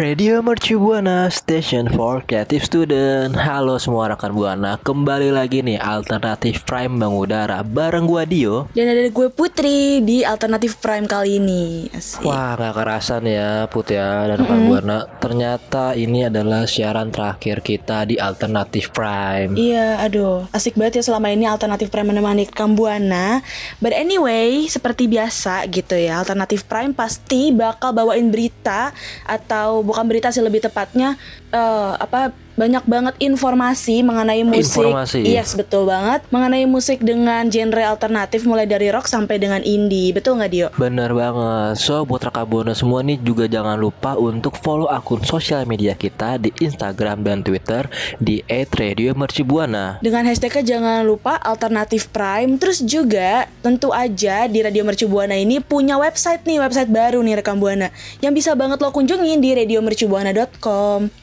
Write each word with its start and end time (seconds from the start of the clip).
Radio 0.00 0.40
Mercu 0.40 0.80
Buana 0.80 1.28
Station 1.28 1.84
for 1.92 2.24
Creative 2.24 2.64
Student 2.64 3.36
Halo 3.36 3.76
semua 3.76 4.08
rekan 4.08 4.32
Buana 4.32 4.80
Kembali 4.80 5.28
lagi 5.28 5.60
nih 5.60 5.76
Alternatif 5.76 6.64
Prime 6.64 6.88
mengudara 6.88 7.60
Bareng 7.60 8.08
gua 8.08 8.24
Dio 8.24 8.64
Dan 8.72 8.88
ada 8.88 9.04
gue 9.12 9.28
Putri 9.28 10.00
di 10.00 10.24
Alternatif 10.24 10.80
Prime 10.80 11.04
kali 11.04 11.36
ini. 11.36 11.92
Asik. 11.92 12.24
Wah 12.24 12.56
gak 12.56 12.80
kerasan 12.80 13.28
ya 13.28 13.68
Put 13.68 13.92
ya 13.92 14.24
Dan 14.24 14.40
rekan 14.40 14.60
Buana 14.72 15.04
Ternyata 15.20 15.92
ini 15.92 16.24
adalah 16.24 16.64
siaran 16.64 17.12
terakhir 17.12 17.60
kita 17.60 18.08
di 18.08 18.16
Alternatif 18.16 18.96
Prime 18.96 19.52
Iya, 19.52 20.00
aduh, 20.00 20.48
asik 20.56 20.80
banget 20.80 21.04
ya 21.04 21.12
selama 21.12 21.28
ini 21.28 21.44
Alternatif 21.44 21.92
Prime 21.92 22.08
menemani 22.08 22.48
Kambuana. 22.48 23.44
But 23.84 23.92
anyway, 23.92 24.64
seperti 24.64 25.12
biasa 25.12 25.68
gitu 25.68 25.92
ya, 25.92 26.24
Alternatif 26.24 26.64
Prime 26.64 26.96
pasti 26.96 27.52
bakal 27.52 27.92
bawain 27.92 28.32
berita 28.32 28.96
atau 29.28 29.89
bukan 29.90 30.06
berita 30.06 30.30
sih 30.30 30.40
lebih 30.40 30.62
tepatnya 30.62 31.18
eh, 31.50 31.92
apa 31.98 32.30
banyak 32.60 32.84
banget 32.84 33.14
informasi 33.24 34.04
mengenai 34.04 34.44
musik. 34.44 34.84
Informasi. 34.84 35.24
Yes, 35.24 35.56
betul 35.56 35.88
banget. 35.88 36.20
Mengenai 36.28 36.68
musik 36.68 37.00
dengan 37.00 37.48
genre 37.48 37.88
alternatif 37.88 38.44
mulai 38.44 38.68
dari 38.68 38.92
rock 38.92 39.08
sampai 39.08 39.40
dengan 39.40 39.64
indie. 39.64 40.12
Betul 40.12 40.36
nggak 40.36 40.50
Dio? 40.52 40.68
Bener 40.76 41.16
banget 41.16 41.80
So 41.80 42.04
buat 42.04 42.20
rekan 42.20 42.44
Buana 42.44 42.76
semua 42.76 43.00
nih 43.00 43.16
juga 43.24 43.48
jangan 43.48 43.80
lupa 43.80 44.20
untuk 44.20 44.60
follow 44.60 44.92
akun 44.92 45.24
sosial 45.24 45.64
media 45.64 45.96
kita 45.96 46.36
di 46.36 46.52
Instagram 46.60 47.24
dan 47.24 47.40
Twitter 47.40 47.88
di 48.20 48.44
@radiomercubuana. 48.44 50.02
Dengan 50.04 50.28
hashtagnya 50.28 50.76
jangan 50.76 51.06
lupa 51.06 51.38
alternatif 51.40 52.10
prime 52.10 52.58
Terus 52.58 52.82
juga 52.82 53.46
tentu 53.62 53.94
aja 53.94 54.50
di 54.50 54.60
Radio 54.60 54.82
Mercu 54.82 55.06
Buana 55.06 55.38
ini 55.38 55.62
punya 55.62 55.96
website 55.96 56.42
nih 56.42 56.58
Website 56.58 56.90
baru 56.90 57.22
nih 57.22 57.38
rekam 57.38 57.62
Buana 57.62 57.88
Yang 58.18 58.32
bisa 58.42 58.50
banget 58.58 58.82
lo 58.82 58.90
kunjungin 58.90 59.38
di 59.38 59.54
radiomercubuana.com 59.54 61.19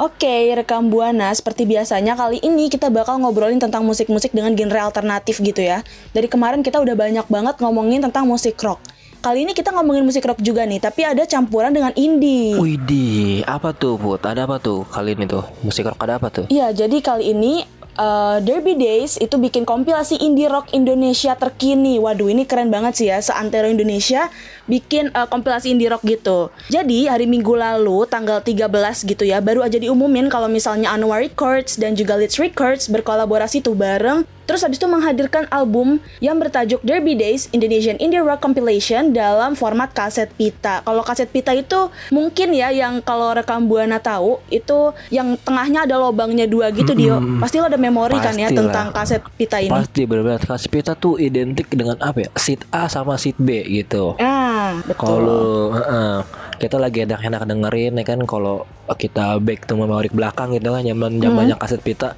Oke, 0.00 0.56
rekam 0.56 0.88
Buana, 0.90 1.28
seperti 1.30 1.68
biasanya 1.68 2.18
kali 2.18 2.42
ini 2.42 2.66
kita 2.66 2.90
bakal 2.90 3.22
ngobrolin 3.22 3.62
tentang 3.62 3.86
musik-musik 3.86 4.34
dengan 4.34 4.56
genre 4.58 4.80
alternatif 4.90 5.38
gitu 5.38 5.62
ya. 5.62 5.86
Dari 6.10 6.26
kemarin 6.26 6.64
kita 6.66 6.82
udah 6.82 6.96
banyak 6.98 7.26
banget 7.30 7.54
ngomongin 7.62 8.02
tentang 8.02 8.26
musik 8.26 8.58
rock. 8.64 8.82
Kali 9.20 9.44
ini 9.44 9.52
kita 9.52 9.70
ngomongin 9.76 10.02
musik 10.02 10.24
rock 10.24 10.40
juga 10.40 10.64
nih, 10.64 10.80
tapi 10.80 11.04
ada 11.04 11.28
campuran 11.28 11.70
dengan 11.70 11.92
indie. 11.94 12.56
Widih, 12.56 13.44
apa 13.44 13.76
tuh 13.76 14.00
Put? 14.00 14.24
Ada 14.24 14.48
apa 14.48 14.56
tuh 14.56 14.88
kali 14.88 15.12
ini 15.12 15.28
tuh? 15.28 15.44
Musik 15.60 15.84
rock 15.86 16.00
ada 16.00 16.16
apa 16.16 16.32
tuh? 16.32 16.48
Iya, 16.48 16.72
jadi 16.72 16.96
kali 17.04 17.36
ini 17.36 17.79
uh, 17.96 18.38
Derby 18.44 18.76
Days 18.76 19.16
itu 19.18 19.40
bikin 19.40 19.66
kompilasi 19.66 20.20
indie 20.20 20.46
rock 20.46 20.70
Indonesia 20.76 21.34
terkini. 21.34 21.98
Waduh, 21.98 22.30
ini 22.30 22.44
keren 22.44 22.68
banget 22.68 22.92
sih 23.00 23.08
ya. 23.08 23.18
Seantero 23.18 23.66
Indonesia 23.66 24.28
bikin 24.70 25.10
uh, 25.10 25.26
kompilasi 25.26 25.74
indie 25.74 25.90
rock 25.90 26.06
gitu. 26.06 26.54
Jadi 26.70 27.10
hari 27.10 27.26
Minggu 27.26 27.58
lalu 27.58 28.06
tanggal 28.06 28.38
13 28.38 28.70
gitu 29.02 29.26
ya, 29.26 29.42
baru 29.42 29.66
aja 29.66 29.82
diumumin 29.82 30.30
kalau 30.30 30.46
misalnya 30.46 30.94
Anwar 30.94 31.18
Records 31.18 31.74
dan 31.74 31.98
juga 31.98 32.14
Leeds 32.14 32.38
Records 32.38 32.86
berkolaborasi 32.86 33.66
tuh 33.66 33.74
bareng 33.74 34.22
Terus 34.50 34.66
habis 34.66 34.82
itu 34.82 34.90
menghadirkan 34.90 35.46
album 35.54 36.02
yang 36.18 36.34
bertajuk 36.42 36.82
Derby 36.82 37.14
Days 37.14 37.46
Indonesian 37.54 37.94
Indie 38.02 38.18
Rock 38.18 38.42
Compilation 38.42 39.14
dalam 39.14 39.54
format 39.54 39.94
kaset 39.94 40.26
pita. 40.34 40.82
Kalau 40.82 41.06
kaset 41.06 41.30
pita 41.30 41.54
itu 41.54 41.86
mungkin 42.10 42.50
ya 42.50 42.74
yang 42.74 42.98
kalau 42.98 43.30
rekam 43.30 43.70
Buana 43.70 44.02
tahu 44.02 44.42
itu 44.50 44.90
yang 45.14 45.38
tengahnya 45.46 45.86
ada 45.86 46.02
lobangnya 46.02 46.50
dua 46.50 46.74
gitu 46.74 46.98
Dio. 46.98 47.22
Pasti 47.38 47.62
lo 47.62 47.70
ada 47.70 47.78
memori 47.78 48.18
kan 48.18 48.34
ya 48.34 48.50
tentang 48.50 48.90
kaset 48.90 49.22
pita 49.38 49.62
ini. 49.62 49.70
Pasti 49.70 50.02
benar-benar 50.02 50.42
kasus 50.42 50.66
pita 50.66 50.98
tuh 50.98 51.14
identik 51.22 51.70
dengan 51.70 51.94
apa 52.02 52.26
ya? 52.26 52.30
Seat 52.34 52.66
A 52.74 52.90
sama 52.90 53.14
seat 53.22 53.38
B 53.38 53.62
gitu. 53.70 54.18
Ah, 54.18 54.59
Kalau 54.94 55.72
heeh, 55.72 56.14
kita 56.56 56.76
lagi 56.76 56.98
enak-enak 57.02 57.42
dengerin 57.44 57.92
ya 57.94 58.04
kan? 58.04 58.20
Kalau 58.22 58.64
kita 58.90 59.38
back 59.38 59.64
to 59.64 59.74
memori 59.74 60.08
belakang 60.08 60.52
gitu 60.52 60.70
kan 60.70 60.82
zaman 60.82 61.18
zamannya 61.18 61.54
Hmm. 61.54 61.62
kaset 61.62 61.80
pita 61.80 62.14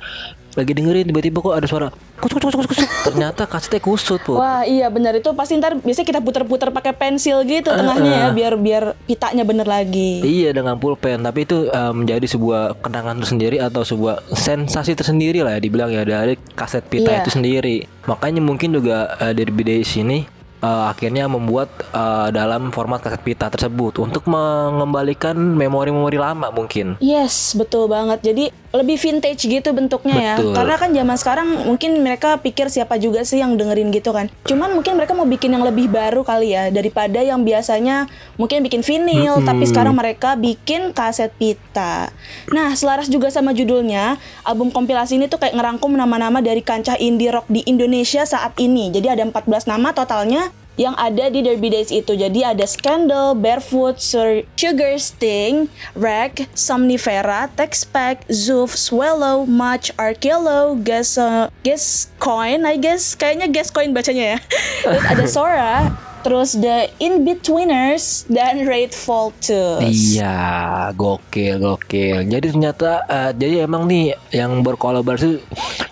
lagi 0.52 0.76
dengerin 0.76 1.08
tiba-tiba 1.08 1.40
kok 1.40 1.56
ada 1.56 1.64
suara 1.64 1.88
kusuk 2.20 2.36
kusuk 2.38 2.68
kusuk 2.68 2.84
ternyata 3.08 3.48
kasetnya 3.48 3.80
kusut 3.80 4.20
put. 4.20 4.36
Wah 4.36 4.60
iya 4.62 4.92
benar. 4.92 5.16
Itu 5.16 5.32
pasti 5.32 5.56
ntar 5.56 5.80
biasanya 5.80 6.04
kita 6.06 6.20
puter-puter 6.20 6.68
pakai 6.68 6.92
pensil 6.92 7.40
gitu 7.42 7.72
tengahnya 7.72 8.12
ya 8.12 8.28
biar 8.30 8.60
biar 8.60 8.92
pitanya 9.08 9.48
bener 9.48 9.64
lagi. 9.64 10.20
Iya 10.20 10.52
dengan 10.52 10.76
pulpen. 10.76 11.24
Tapi 11.24 11.48
itu 11.48 11.72
eh, 11.72 11.92
menjadi 11.96 12.26
sebuah 12.28 12.84
kenangan 12.84 13.24
tersendiri 13.24 13.56
atau 13.58 13.80
sebuah 13.80 14.28
sensasi 14.28 14.92
tersendiri 14.92 15.40
lah 15.40 15.56
ya 15.56 15.60
dibilang 15.62 15.88
ya 15.88 16.04
dari 16.04 16.36
kaset 16.52 16.84
pita 16.84 17.08
Iya. 17.08 17.24
itu 17.24 17.30
sendiri. 17.32 17.76
Makanya 18.04 18.44
mungkin 18.44 18.76
juga 18.76 19.16
eh, 19.18 19.32
Derby 19.32 19.64
Days 19.64 19.88
ini 19.96 20.28
eh, 20.62 20.84
akhirnya 20.88 21.26
membuat 21.26 21.68
eh, 21.90 22.28
dalam 22.30 22.70
format 22.70 23.02
kaset 23.02 23.20
pita 23.20 23.50
tersebut 23.50 23.98
untuk 23.98 24.24
mengembalikan 24.30 25.34
memori-memori 25.34 26.16
lama 26.16 26.48
mungkin 26.54 26.94
Yes, 27.02 27.58
betul 27.58 27.90
banget. 27.90 28.22
Jadi 28.22 28.44
lebih 28.72 28.96
vintage 28.96 29.44
gitu 29.44 29.74
bentuknya 29.76 30.38
Betul. 30.38 30.52
ya. 30.52 30.56
Karena 30.56 30.74
kan 30.80 30.90
zaman 30.96 31.16
sekarang 31.20 31.48
mungkin 31.68 32.00
mereka 32.00 32.40
pikir 32.40 32.72
siapa 32.72 32.96
juga 32.96 33.20
sih 33.26 33.42
yang 33.42 33.58
dengerin 33.58 33.92
gitu 33.92 34.14
kan. 34.14 34.32
Cuman 34.48 34.72
mungkin 34.72 34.96
mereka 34.96 35.12
mau 35.12 35.26
bikin 35.28 35.52
yang 35.52 35.66
lebih 35.66 35.92
baru 35.92 36.24
kali 36.24 36.56
ya 36.56 36.72
daripada 36.72 37.20
yang 37.20 37.44
biasanya 37.44 38.08
mungkin 38.40 38.64
bikin 38.64 38.80
vinil 38.80 39.44
tapi 39.44 39.68
sekarang 39.68 39.92
mereka 39.92 40.38
bikin 40.38 40.94
kaset 40.96 41.34
pita. 41.36 42.08
Nah, 42.54 42.72
selaras 42.72 43.10
juga 43.10 43.28
sama 43.28 43.52
judulnya, 43.52 44.16
album 44.46 44.72
kompilasi 44.72 45.20
ini 45.20 45.28
tuh 45.28 45.42
kayak 45.42 45.52
ngerangkum 45.58 45.92
nama-nama 45.92 46.40
dari 46.40 46.64
kancah 46.64 46.96
indie 46.96 47.28
rock 47.28 47.44
di 47.52 47.60
Indonesia 47.68 48.24
saat 48.24 48.56
ini. 48.56 48.88
Jadi 48.88 49.10
ada 49.10 49.26
14 49.26 49.68
nama 49.68 49.92
totalnya 49.92 50.51
yang 50.80 50.96
ada 50.96 51.28
di 51.28 51.44
Derby 51.44 51.68
Days 51.68 51.92
itu. 51.92 52.16
Jadi 52.16 52.40
ada 52.42 52.64
Scandal, 52.64 53.36
Barefoot, 53.36 54.00
Sur- 54.00 54.44
Sugar 54.56 54.96
Sting, 54.96 55.68
Rag, 55.92 56.48
Somnifera, 56.56 57.48
Texpac, 57.52 58.24
Zoof, 58.32 58.72
Swallow, 58.74 59.44
Much, 59.44 59.92
Arkelo, 60.00 60.76
Guess, 60.80 61.20
uh, 61.20 61.52
Guess 61.62 62.08
Coin, 62.16 62.64
I 62.64 62.80
guess. 62.80 63.12
Kayaknya 63.12 63.52
Guess 63.52 63.68
Coin 63.70 63.92
bacanya 63.92 64.36
ya. 64.36 64.38
Terus 64.82 65.04
ada 65.04 65.24
Sora, 65.28 65.74
terus 66.22 66.54
The 66.54 66.86
In-Betweeners, 67.02 68.30
dan 68.30 68.62
Raid 68.62 68.94
Faltus. 68.94 69.82
Iya, 69.82 70.94
gokil, 70.94 71.58
gokil. 71.58 72.22
Jadi 72.30 72.54
ternyata, 72.54 73.02
eh, 73.10 73.30
jadi 73.34 73.66
emang 73.66 73.90
nih 73.90 74.14
yang 74.30 74.62
berkolaborasi 74.62 75.42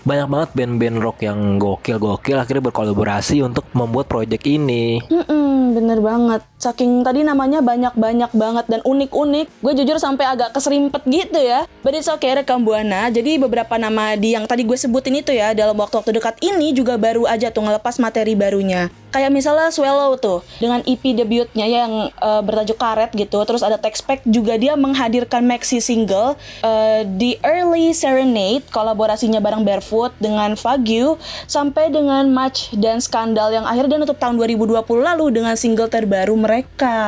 banyak 0.03 0.27
banget 0.27 0.51
band-band 0.57 0.97
rock 0.99 1.19
yang 1.23 1.61
gokil-gokil 1.61 2.37
akhirnya 2.41 2.65
berkolaborasi 2.73 3.45
untuk 3.45 3.69
membuat 3.77 4.11
project 4.11 4.45
ini. 4.49 4.99
Mm-mm, 5.07 5.77
bener 5.77 5.99
banget. 6.03 6.50
Saking 6.61 7.01
tadi 7.01 7.25
namanya 7.25 7.65
banyak-banyak 7.65 8.37
banget 8.37 8.67
dan 8.69 8.85
unik-unik. 8.85 9.65
Gue 9.65 9.73
jujur 9.73 9.97
sampai 9.97 10.29
agak 10.29 10.53
keserimpet 10.53 11.01
gitu 11.09 11.41
ya. 11.41 11.65
But 11.81 11.97
it's 11.97 12.05
okay 12.05 12.37
rekam 12.37 12.69
Buana. 12.69 13.09
Jadi 13.09 13.41
beberapa 13.41 13.81
nama 13.81 14.13
di 14.13 14.37
yang 14.37 14.45
tadi 14.45 14.69
gue 14.69 14.77
sebutin 14.77 15.25
itu 15.25 15.33
ya 15.33 15.57
dalam 15.57 15.73
waktu-waktu 15.73 16.13
dekat 16.13 16.37
ini 16.45 16.77
juga 16.77 17.01
baru 17.01 17.25
aja 17.25 17.49
tuh 17.49 17.65
ngelepas 17.65 17.97
materi 17.97 18.37
barunya. 18.37 18.93
Kayak 19.09 19.33
misalnya 19.33 19.73
Swallow 19.73 20.21
tuh 20.21 20.45
dengan 20.61 20.85
EP 20.85 21.01
debutnya 21.01 21.65
yang 21.65 22.13
eh, 22.13 22.43
bertajuk 22.45 22.77
Karet 22.77 23.17
gitu. 23.17 23.41
Terus 23.41 23.65
ada 23.65 23.81
Texpac 23.81 24.21
juga 24.29 24.61
dia 24.61 24.77
menghadirkan 24.77 25.41
maxi 25.41 25.81
single 25.81 26.37
eh, 26.61 27.09
The 27.09 27.41
Early 27.41 27.97
Serenade 27.97 28.69
kolaborasinya 28.69 29.41
bareng 29.41 29.65
Barefoot 29.65 30.13
dengan 30.21 30.61
Fagyu 30.61 31.17
sampai 31.49 31.89
dengan 31.89 32.29
Match 32.29 32.69
dan 32.77 33.01
Skandal 33.01 33.57
yang 33.57 33.65
akhirnya 33.65 33.97
nutup 33.97 34.21
tahun 34.21 34.37
2020 34.37 34.77
lalu 35.01 35.27
dengan 35.41 35.57
single 35.57 35.89
terbaru 35.89 36.37
mereka. 36.51 36.99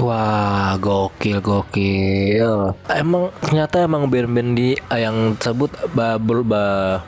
Wah, 0.00 0.72
gokil, 0.80 1.44
gokil. 1.44 2.72
Emang 2.88 3.28
ternyata 3.44 3.84
emang 3.84 4.08
band-band 4.08 4.56
di 4.56 4.72
eh, 4.72 5.00
yang 5.04 5.36
tersebut 5.36 5.68
ba- 5.92 6.16
bel- 6.16 6.48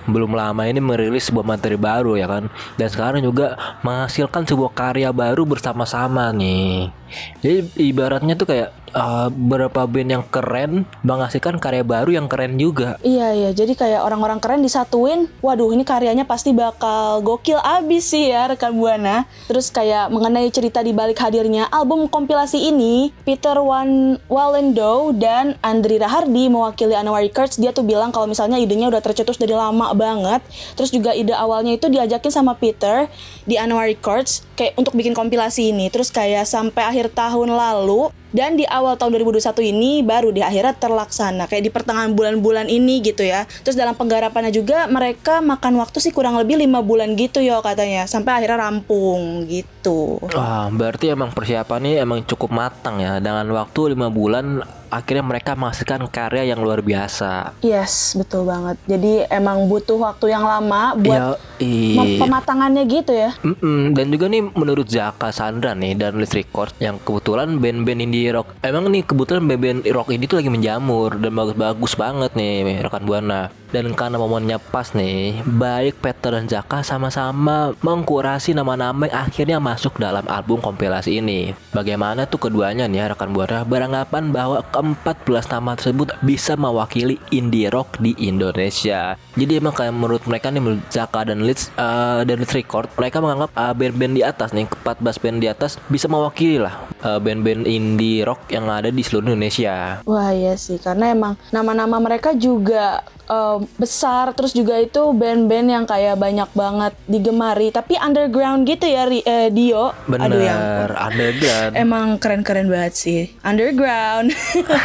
belum 0.04 0.36
lama 0.36 0.68
ini 0.68 0.84
merilis 0.84 1.32
sebuah 1.32 1.48
materi 1.48 1.80
baru 1.80 2.20
ya 2.20 2.28
kan. 2.28 2.52
Dan 2.76 2.88
sekarang 2.92 3.24
juga 3.24 3.56
menghasilkan 3.80 4.44
sebuah 4.44 4.76
karya 4.76 5.08
baru 5.16 5.48
bersama-sama 5.48 6.28
nih. 6.36 6.92
Jadi 7.40 7.88
ibaratnya 7.88 8.36
tuh 8.36 8.52
kayak 8.52 8.68
uh, 8.94 9.28
beberapa 9.32 9.84
band 9.84 10.10
yang 10.10 10.24
keren 10.28 10.88
menghasilkan 11.04 11.60
karya 11.60 11.84
baru 11.84 12.14
yang 12.14 12.26
keren 12.26 12.56
juga. 12.56 12.96
Iya 13.04 13.34
iya, 13.34 13.50
jadi 13.52 13.72
kayak 13.74 14.00
orang-orang 14.04 14.38
keren 14.40 14.60
disatuin, 14.64 15.28
waduh 15.44 15.70
ini 15.72 15.82
karyanya 15.82 16.24
pasti 16.24 16.52
bakal 16.52 17.20
gokil 17.20 17.58
abis 17.60 18.12
sih 18.12 18.30
ya 18.32 18.48
rekan 18.48 18.72
buana. 18.76 19.28
Terus 19.50 19.68
kayak 19.68 20.08
mengenai 20.12 20.48
cerita 20.52 20.80
di 20.80 20.96
balik 20.96 21.20
hadirnya 21.20 21.68
album 21.68 22.08
kompilasi 22.08 22.70
ini, 22.70 23.10
Peter 23.24 23.56
Van 23.60 24.16
Wallendo 24.30 25.12
dan 25.16 25.58
Andri 25.60 26.00
Rahardi 26.00 26.48
mewakili 26.48 26.94
Anwar 26.94 27.20
Records, 27.20 27.58
dia 27.58 27.74
tuh 27.74 27.84
bilang 27.84 28.14
kalau 28.14 28.30
misalnya 28.30 28.56
idenya 28.56 28.88
udah 28.88 29.02
tercetus 29.02 29.36
dari 29.36 29.52
lama 29.52 29.92
banget. 29.92 30.40
Terus 30.78 30.90
juga 30.94 31.12
ide 31.12 31.34
awalnya 31.34 31.74
itu 31.74 31.90
diajakin 31.90 32.32
sama 32.32 32.54
Peter 32.56 33.10
di 33.44 33.56
Anwar 33.58 33.88
Records 33.90 34.44
kayak 34.58 34.74
untuk 34.78 34.94
bikin 34.94 35.12
kompilasi 35.12 35.70
ini. 35.70 35.90
Terus 35.90 36.10
kayak 36.10 36.46
sampai 36.48 36.84
akhir 36.88 37.14
tahun 37.14 37.54
lalu 37.54 38.10
dan 38.30 38.60
di 38.60 38.64
awal 38.68 39.00
tahun 39.00 39.16
2021 39.24 39.72
ini 39.72 40.04
baru 40.04 40.28
di 40.32 40.44
akhirnya 40.44 40.76
terlaksana 40.76 41.48
kayak 41.48 41.64
di 41.64 41.70
pertengahan 41.72 42.12
bulan-bulan 42.12 42.68
ini 42.68 43.00
gitu 43.00 43.24
ya. 43.24 43.48
Terus 43.64 43.76
dalam 43.76 43.96
penggarapannya 43.96 44.52
juga 44.52 44.84
mereka 44.88 45.40
makan 45.40 45.80
waktu 45.80 45.98
sih 46.02 46.12
kurang 46.12 46.36
lebih 46.36 46.60
lima 46.60 46.84
bulan 46.84 47.16
gitu 47.16 47.40
yo 47.40 47.64
katanya 47.64 48.04
sampai 48.04 48.42
akhirnya 48.42 48.68
rampung 48.68 49.48
gitu. 49.48 50.20
Wah, 50.34 50.68
berarti 50.68 51.12
emang 51.12 51.32
persiapannya 51.32 52.00
emang 52.00 52.24
cukup 52.28 52.52
matang 52.52 53.00
ya. 53.00 53.16
Dengan 53.18 53.48
waktu 53.52 53.96
lima 53.96 54.12
bulan 54.12 54.60
akhirnya 54.88 55.24
mereka 55.24 55.52
menghasilkan 55.54 56.08
karya 56.10 56.50
yang 56.52 56.60
luar 56.60 56.80
biasa. 56.82 57.56
Yes, 57.62 58.16
betul 58.16 58.48
banget. 58.48 58.76
Jadi 58.88 59.28
emang 59.28 59.68
butuh 59.68 59.96
waktu 60.00 60.32
yang 60.32 60.44
lama 60.44 60.96
buat 60.96 61.40
Ya, 61.58 62.22
pematangannya 62.22 62.86
gitu 62.86 63.10
ya. 63.10 63.34
Mm-mm. 63.42 63.90
Dan 63.90 64.14
juga 64.14 64.30
nih 64.30 64.46
menurut 64.54 64.86
Zaka 64.86 65.34
Sandra 65.34 65.74
nih 65.74 65.98
dan 65.98 66.14
List 66.22 66.38
Record 66.38 66.70
yang 66.78 67.02
kebetulan 67.02 67.58
band-band 67.58 67.98
indie 67.98 68.30
rock 68.30 68.54
emang 68.62 68.86
nih 68.86 69.02
kebetulan 69.02 69.42
band-band 69.42 69.82
rock 69.90 70.14
ini 70.14 70.30
tuh 70.30 70.38
lagi 70.38 70.50
menjamur 70.54 71.18
dan 71.18 71.34
bagus-bagus 71.34 71.98
banget 71.98 72.30
nih 72.38 72.78
rekan 72.78 73.02
buana. 73.02 73.50
Dan 73.68 73.92
karena 73.92 74.16
momennya 74.16 74.56
pas 74.56 74.96
nih, 74.96 75.44
baik 75.44 76.00
Peter 76.00 76.32
dan 76.32 76.48
Zaka 76.48 76.80
sama-sama 76.80 77.76
mengkurasi 77.84 78.56
nama-nama 78.56 79.04
yang 79.04 79.28
akhirnya 79.28 79.58
masuk 79.60 80.00
dalam 80.00 80.24
album 80.24 80.64
kompilasi 80.64 81.20
ini. 81.20 81.52
Bagaimana 81.76 82.24
tuh 82.24 82.48
keduanya 82.48 82.88
nih 82.88 83.12
rekan 83.12 83.28
buana 83.28 83.68
beranggapan 83.68 84.32
bahwa 84.32 84.64
ke-14 84.78 85.44
nama 85.50 85.74
tersebut 85.74 86.08
bisa 86.22 86.54
mewakili 86.54 87.18
indie 87.34 87.66
rock 87.66 87.98
di 87.98 88.14
Indonesia. 88.22 89.18
Jadi 89.34 89.58
emang 89.58 89.74
kayak 89.74 89.94
menurut 89.94 90.22
mereka 90.30 90.54
nih 90.54 90.62
menurut 90.62 90.86
Zaka 90.86 91.26
dan 91.26 91.42
Leeds 91.42 91.74
uh, 91.74 92.22
dan 92.22 92.38
Leeds 92.38 92.54
Record 92.54 92.86
mereka 92.94 93.18
menganggap 93.18 93.50
uh, 93.58 93.74
band-band 93.74 94.14
di 94.14 94.22
atas 94.22 94.54
nih 94.54 94.70
14 94.70 95.22
band 95.22 95.38
di 95.42 95.48
atas 95.50 95.70
bisa 95.90 96.06
mewakili 96.06 96.62
lah 96.62 96.78
uh, 97.02 97.18
band-band 97.18 97.66
indie 97.66 98.22
rock 98.22 98.46
yang 98.50 98.70
ada 98.70 98.94
di 98.94 99.02
seluruh 99.02 99.34
Indonesia. 99.34 100.00
Wah 100.06 100.30
iya 100.30 100.54
sih, 100.54 100.78
karena 100.78 101.10
emang 101.10 101.34
nama-nama 101.50 101.98
mereka 101.98 102.32
juga 102.38 103.02
eh, 103.28 103.58
besar, 103.76 104.32
terus 104.32 104.56
juga 104.56 104.80
itu 104.80 105.12
band-band 105.12 105.68
yang 105.68 105.84
kayak 105.84 106.16
banyak 106.16 106.50
banget 106.56 106.92
digemari, 107.04 107.68
tapi 107.70 107.94
underground 108.00 108.64
gitu 108.64 108.88
ya 108.88 109.04
eh, 109.08 109.52
Dio. 109.52 109.92
Aduh 110.08 110.40
ya 110.40 110.56
Bener, 110.56 110.90
underground. 110.96 111.72
Emang 111.76 112.06
keren-keren 112.16 112.66
banget 112.72 112.94
sih. 112.96 113.20
Underground. 113.44 114.32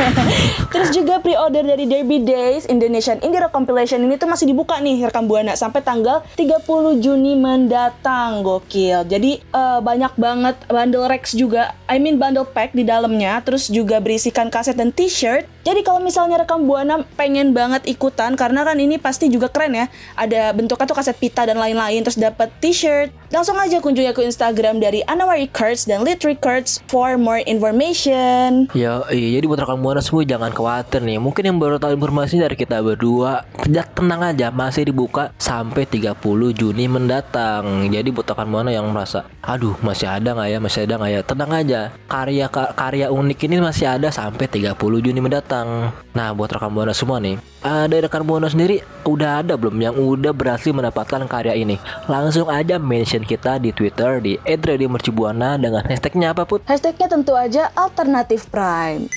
Terus 0.74 0.90
juga 0.92 1.22
pre-order 1.22 1.64
dari 1.64 1.86
Derby 1.86 2.22
Days 2.22 2.66
Indonesian 2.68 3.22
Indie 3.22 3.40
Rock 3.40 3.54
Compilation 3.56 4.02
ini 4.04 4.18
tuh 4.18 4.28
masih 4.28 4.50
dibuka 4.50 4.78
nih 4.82 5.08
rekam 5.08 5.30
Buana 5.30 5.54
Sampai 5.54 5.86
tanggal 5.86 6.26
30 6.36 7.00
Juni 7.00 7.38
mendatang. 7.38 8.42
Gokil. 8.44 9.06
Jadi 9.08 9.40
eh, 9.40 9.80
banyak 9.80 10.14
banget 10.18 10.56
bundle 10.68 11.08
Rex 11.08 11.38
juga 11.38 11.78
I 11.88 12.02
mean 12.02 12.18
bundle 12.18 12.48
pack 12.48 12.74
di 12.74 12.84
dalamnya 12.84 13.40
Terus 13.46 13.70
juga 13.70 14.02
berisikan 14.02 14.50
kaset 14.50 14.76
dan 14.76 14.90
t-shirt 14.90 15.46
Jadi 15.64 15.80
kalau 15.82 16.04
misalnya 16.04 16.44
rekam 16.44 16.68
Buana 16.68 17.08
pengen 17.16 17.56
banget 17.56 17.88
ikutan 17.88 18.36
Karena 18.36 18.68
kan 18.68 18.76
ini 18.76 19.00
pasti 19.00 19.32
juga 19.32 19.48
keren 19.48 19.74
ya. 19.74 19.88
Ada 20.20 20.52
bentuknya 20.52 20.86
tuh 20.86 20.98
kaset 21.00 21.16
pita 21.16 21.48
dan 21.48 21.56
lain-lain 21.56 22.04
Terus 22.04 22.20
dapat 22.20 22.52
t-shirt 22.60 23.23
Langsung 23.34 23.58
aja 23.58 23.82
kunjungi 23.82 24.14
ke 24.14 24.30
Instagram 24.30 24.78
dari 24.78 25.02
Anwar 25.10 25.42
Records 25.42 25.90
dan 25.90 26.06
Lit 26.06 26.22
Records 26.22 26.86
for 26.86 27.18
more 27.18 27.42
information. 27.50 28.70
Ya, 28.78 29.02
iya, 29.10 29.42
jadi 29.42 29.50
buat 29.50 29.58
rekan 29.58 29.82
buana 29.82 30.06
semua 30.06 30.22
jangan 30.22 30.54
khawatir 30.54 31.02
nih. 31.02 31.18
Mungkin 31.18 31.42
yang 31.50 31.58
baru 31.58 31.82
tahu 31.82 31.98
informasi 31.98 32.38
dari 32.38 32.54
kita 32.54 32.78
berdua, 32.86 33.42
ya 33.66 33.90
tenang 33.90 34.22
aja, 34.22 34.54
masih 34.54 34.86
dibuka 34.86 35.34
sampai 35.42 35.90
30 35.90 36.14
Juni 36.54 36.86
mendatang. 36.86 37.90
Jadi 37.90 38.14
buat 38.14 38.30
rekan 38.30 38.54
buana 38.54 38.70
yang 38.70 38.86
merasa, 38.94 39.26
aduh 39.42 39.82
masih 39.82 40.14
ada 40.14 40.38
nggak 40.38 40.50
ya, 40.54 40.58
masih 40.62 40.80
ada 40.86 40.94
nggak 41.02 41.12
ya, 41.18 41.22
tenang 41.26 41.52
aja. 41.58 41.82
Karya 42.06 42.46
karya 42.54 43.08
unik 43.10 43.40
ini 43.50 43.56
masih 43.66 43.98
ada 43.98 44.14
sampai 44.14 44.46
30 44.46 44.78
Juni 44.78 45.26
mendatang. 45.26 45.90
Nah, 46.14 46.38
buat 46.38 46.54
rekan 46.54 46.70
buana 46.70 46.94
semua 46.94 47.18
nih, 47.18 47.42
uh, 47.66 47.90
dari 47.90 48.06
rekan 48.06 48.22
buana 48.22 48.46
sendiri 48.46 48.86
udah 49.10 49.42
ada 49.42 49.58
belum 49.58 49.74
yang 49.82 49.98
udah 49.98 50.38
berhasil 50.38 50.70
mendapatkan 50.70 51.26
karya 51.26 51.58
ini? 51.58 51.82
Langsung 52.06 52.46
aja 52.46 52.78
mention 52.78 53.23
kita 53.24 53.58
di 53.58 53.72
Twitter 53.72 54.20
di 54.20 54.38
@radiomercubuana 54.44 55.56
dengan 55.58 55.84
hashtagnya 55.88 56.36
apa 56.36 56.44
put? 56.46 56.64
Hashtagnya 56.68 57.08
tentu 57.08 57.34
aja 57.34 57.72
Alternatif 57.74 58.48
Prime. 58.52 59.08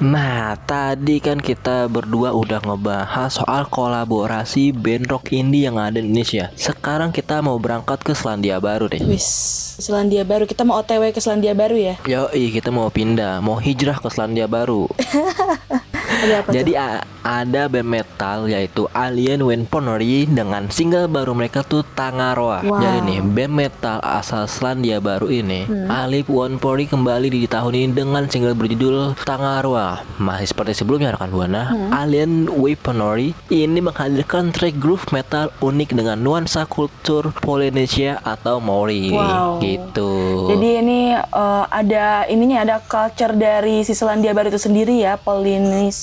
Nah, 0.00 0.56
tadi 0.64 1.20
kan 1.20 1.36
kita 1.36 1.84
berdua 1.92 2.32
udah 2.32 2.64
ngebahas 2.64 3.28
soal 3.28 3.68
kolaborasi 3.68 4.72
band 4.72 5.12
rock 5.12 5.28
indie 5.36 5.68
yang 5.68 5.76
ada 5.76 6.00
di 6.00 6.08
Indonesia. 6.08 6.48
Sekarang 6.56 7.12
kita 7.12 7.44
mau 7.44 7.60
berangkat 7.60 8.00
ke 8.00 8.16
Selandia 8.16 8.56
Baru 8.64 8.88
deh. 8.88 8.96
Wis, 9.04 9.28
Selandia 9.76 10.24
Baru. 10.24 10.48
Kita 10.48 10.64
mau 10.64 10.80
OTW 10.80 11.12
ke 11.12 11.20
Selandia 11.20 11.52
Baru 11.52 11.76
ya? 11.76 12.00
Yo, 12.08 12.32
kita 12.32 12.72
mau 12.72 12.88
pindah, 12.88 13.44
mau 13.44 13.60
hijrah 13.60 14.00
ke 14.00 14.08
Selandia 14.08 14.48
Baru. 14.48 14.88
Jadi 16.50 16.72
a- 16.74 17.00
ada 17.20 17.68
band 17.68 17.84
metal 17.84 18.48
yaitu 18.48 18.88
Alien 18.90 19.44
Weaponry 19.44 20.24
dengan 20.24 20.66
single 20.68 21.04
baru 21.04 21.36
mereka 21.36 21.60
tuh 21.60 21.84
Tangaroa. 21.84 22.64
Wow. 22.64 22.80
Jadi 22.80 22.98
nih 23.04 23.20
band 23.20 23.52
metal 23.52 24.00
asal 24.00 24.48
Selandia 24.48 24.98
Baru 24.98 25.28
ini, 25.28 25.68
Alien 25.86 26.24
Weaponry 26.26 26.88
kembali 26.88 27.28
di 27.28 27.44
tahun 27.44 27.72
ini 27.74 27.88
dengan 27.92 28.24
single 28.24 28.56
berjudul 28.56 29.20
Tangaroa. 29.20 30.00
Masih 30.16 30.48
seperti 30.48 30.72
sebelumnya 30.74 31.12
rekan 31.12 31.28
buana, 31.28 31.68
Alien 31.92 32.48
Weaponry 32.48 33.36
ini 33.48 33.78
menghadirkan 33.78 34.48
track 34.50 34.76
groove 34.76 35.04
metal 35.10 35.52
unik 35.60 35.92
dengan 35.92 36.16
nuansa 36.16 36.64
kultur 36.64 37.36
Polynesia 37.36 38.16
atau 38.20 38.58
Maori 38.58 39.12
Wow. 39.12 39.60
gitu. 39.60 40.10
Jadi 40.48 40.68
ini 40.80 41.00
eh, 41.12 41.64
ada 41.68 42.24
ininya 42.26 42.64
ada 42.64 42.76
culture 42.80 43.32
dari 43.32 43.84
si 43.84 43.92
Selandia 43.92 44.32
Baru 44.32 44.48
itu 44.48 44.58
sendiri 44.58 44.96
ya, 44.96 45.20
Polinesia, 45.20 45.99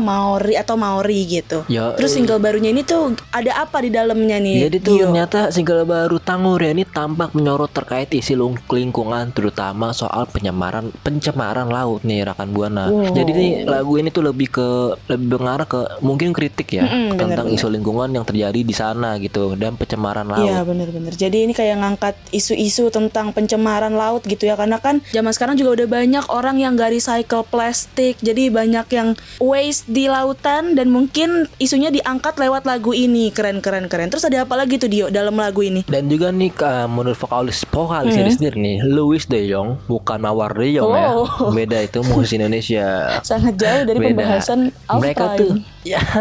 Maori 0.00 0.56
atau 0.56 0.80
Maori 0.80 1.28
gitu. 1.28 1.68
Ya, 1.68 1.92
Terus 1.92 2.16
single 2.16 2.40
barunya 2.40 2.72
ini 2.72 2.80
tuh 2.80 3.12
ada 3.28 3.52
apa 3.60 3.84
di 3.84 3.92
dalamnya 3.92 4.40
nih? 4.40 4.64
Jadi 4.64 4.76
tuh 4.80 4.94
Dio? 4.96 5.02
ternyata 5.06 5.52
single 5.52 5.84
baru 5.84 6.16
Tanguria 6.16 6.72
ini 6.72 6.88
tampak 6.88 7.36
menyorot 7.36 7.68
terkait 7.68 8.08
isi 8.10 8.32
lingkungan 8.32 9.28
terutama 9.30 9.92
soal 9.92 10.24
penyemaran 10.24 10.88
pencemaran 11.02 11.68
laut 11.68 12.00
nih 12.00 12.24
rekan 12.24 12.48
buana. 12.48 12.88
Wow. 12.88 13.12
Jadi 13.12 13.30
nih 13.30 13.50
lagu 13.66 14.00
ini 14.00 14.08
tuh 14.08 14.24
lebih 14.24 14.48
ke 14.48 14.68
lebih 15.06 15.36
mengarah 15.36 15.66
ke 15.66 15.80
mungkin 16.00 16.32
kritik 16.32 16.72
ya 16.72 16.86
Mm-mm, 16.86 17.18
tentang 17.18 17.44
bener-bener. 17.50 17.58
isu 17.60 17.66
lingkungan 17.68 18.08
yang 18.10 18.24
terjadi 18.24 18.60
di 18.62 18.74
sana 18.74 19.18
gitu 19.18 19.52
dan 19.54 19.76
pencemaran 19.76 20.24
Iya 20.32 20.62
laut. 20.62 20.72
bener-bener 20.72 21.12
Jadi 21.12 21.44
ini 21.44 21.52
kayak 21.52 21.76
ngangkat 21.82 22.14
isu-isu 22.30 22.88
tentang 22.88 23.34
pencemaran 23.34 23.92
laut 23.92 24.22
gitu 24.22 24.46
ya 24.46 24.54
Karena 24.54 24.78
kan 24.78 25.02
zaman 25.10 25.32
sekarang 25.32 25.54
juga 25.56 25.82
udah 25.82 25.88
banyak 25.90 26.24
orang 26.30 26.56
yang 26.56 26.74
gak 26.74 26.92
recycle 26.92 27.42
plastik 27.42 28.16
Jadi 28.20 28.48
banyak 28.48 28.86
yang 28.90 29.08
waste 29.36 29.86
di 29.86 30.06
lautan 30.06 30.72
Dan 30.72 30.88
mungkin 30.88 31.28
isunya 31.56 31.88
diangkat 31.88 32.34
lewat 32.34 32.62
lagu 32.62 32.90
ini 32.90 33.28
Keren-keren 33.28 33.86
keren 33.86 34.08
Terus 34.08 34.24
ada 34.24 34.42
apa 34.42 34.54
lagi 34.54 34.76
tuh 34.76 34.86
Dio 34.86 35.06
dalam 35.06 35.34
lagu 35.34 35.60
ini? 35.60 35.82
Dan 35.84 36.06
juga 36.06 36.28
nih 36.28 36.50
ka- 36.50 36.86
menurut 36.86 37.16
vokalis 37.16 37.62
vokalis 37.64 38.14
Hmm. 38.14 38.28
sendiri 38.28 38.56
nih 38.56 38.76
Louis 38.82 39.22
De 39.22 39.40
Jong 39.44 39.76
bukan 39.84 40.18
Mawar 40.18 40.52
De 40.52 40.68
Jong 40.70 40.90
ya. 40.90 41.08
Oh. 41.12 41.50
Beda 41.50 41.78
itu 41.78 42.00
musisi 42.02 42.36
Indonesia. 42.36 42.86
Sangat 43.22 43.54
jauh 43.54 43.82
dari 43.84 43.96
Beda. 43.96 44.08
pembahasan 44.10 44.60
mereka 44.94 45.24
time. 45.28 45.38
tuh 45.38 45.52
ya 45.86 46.02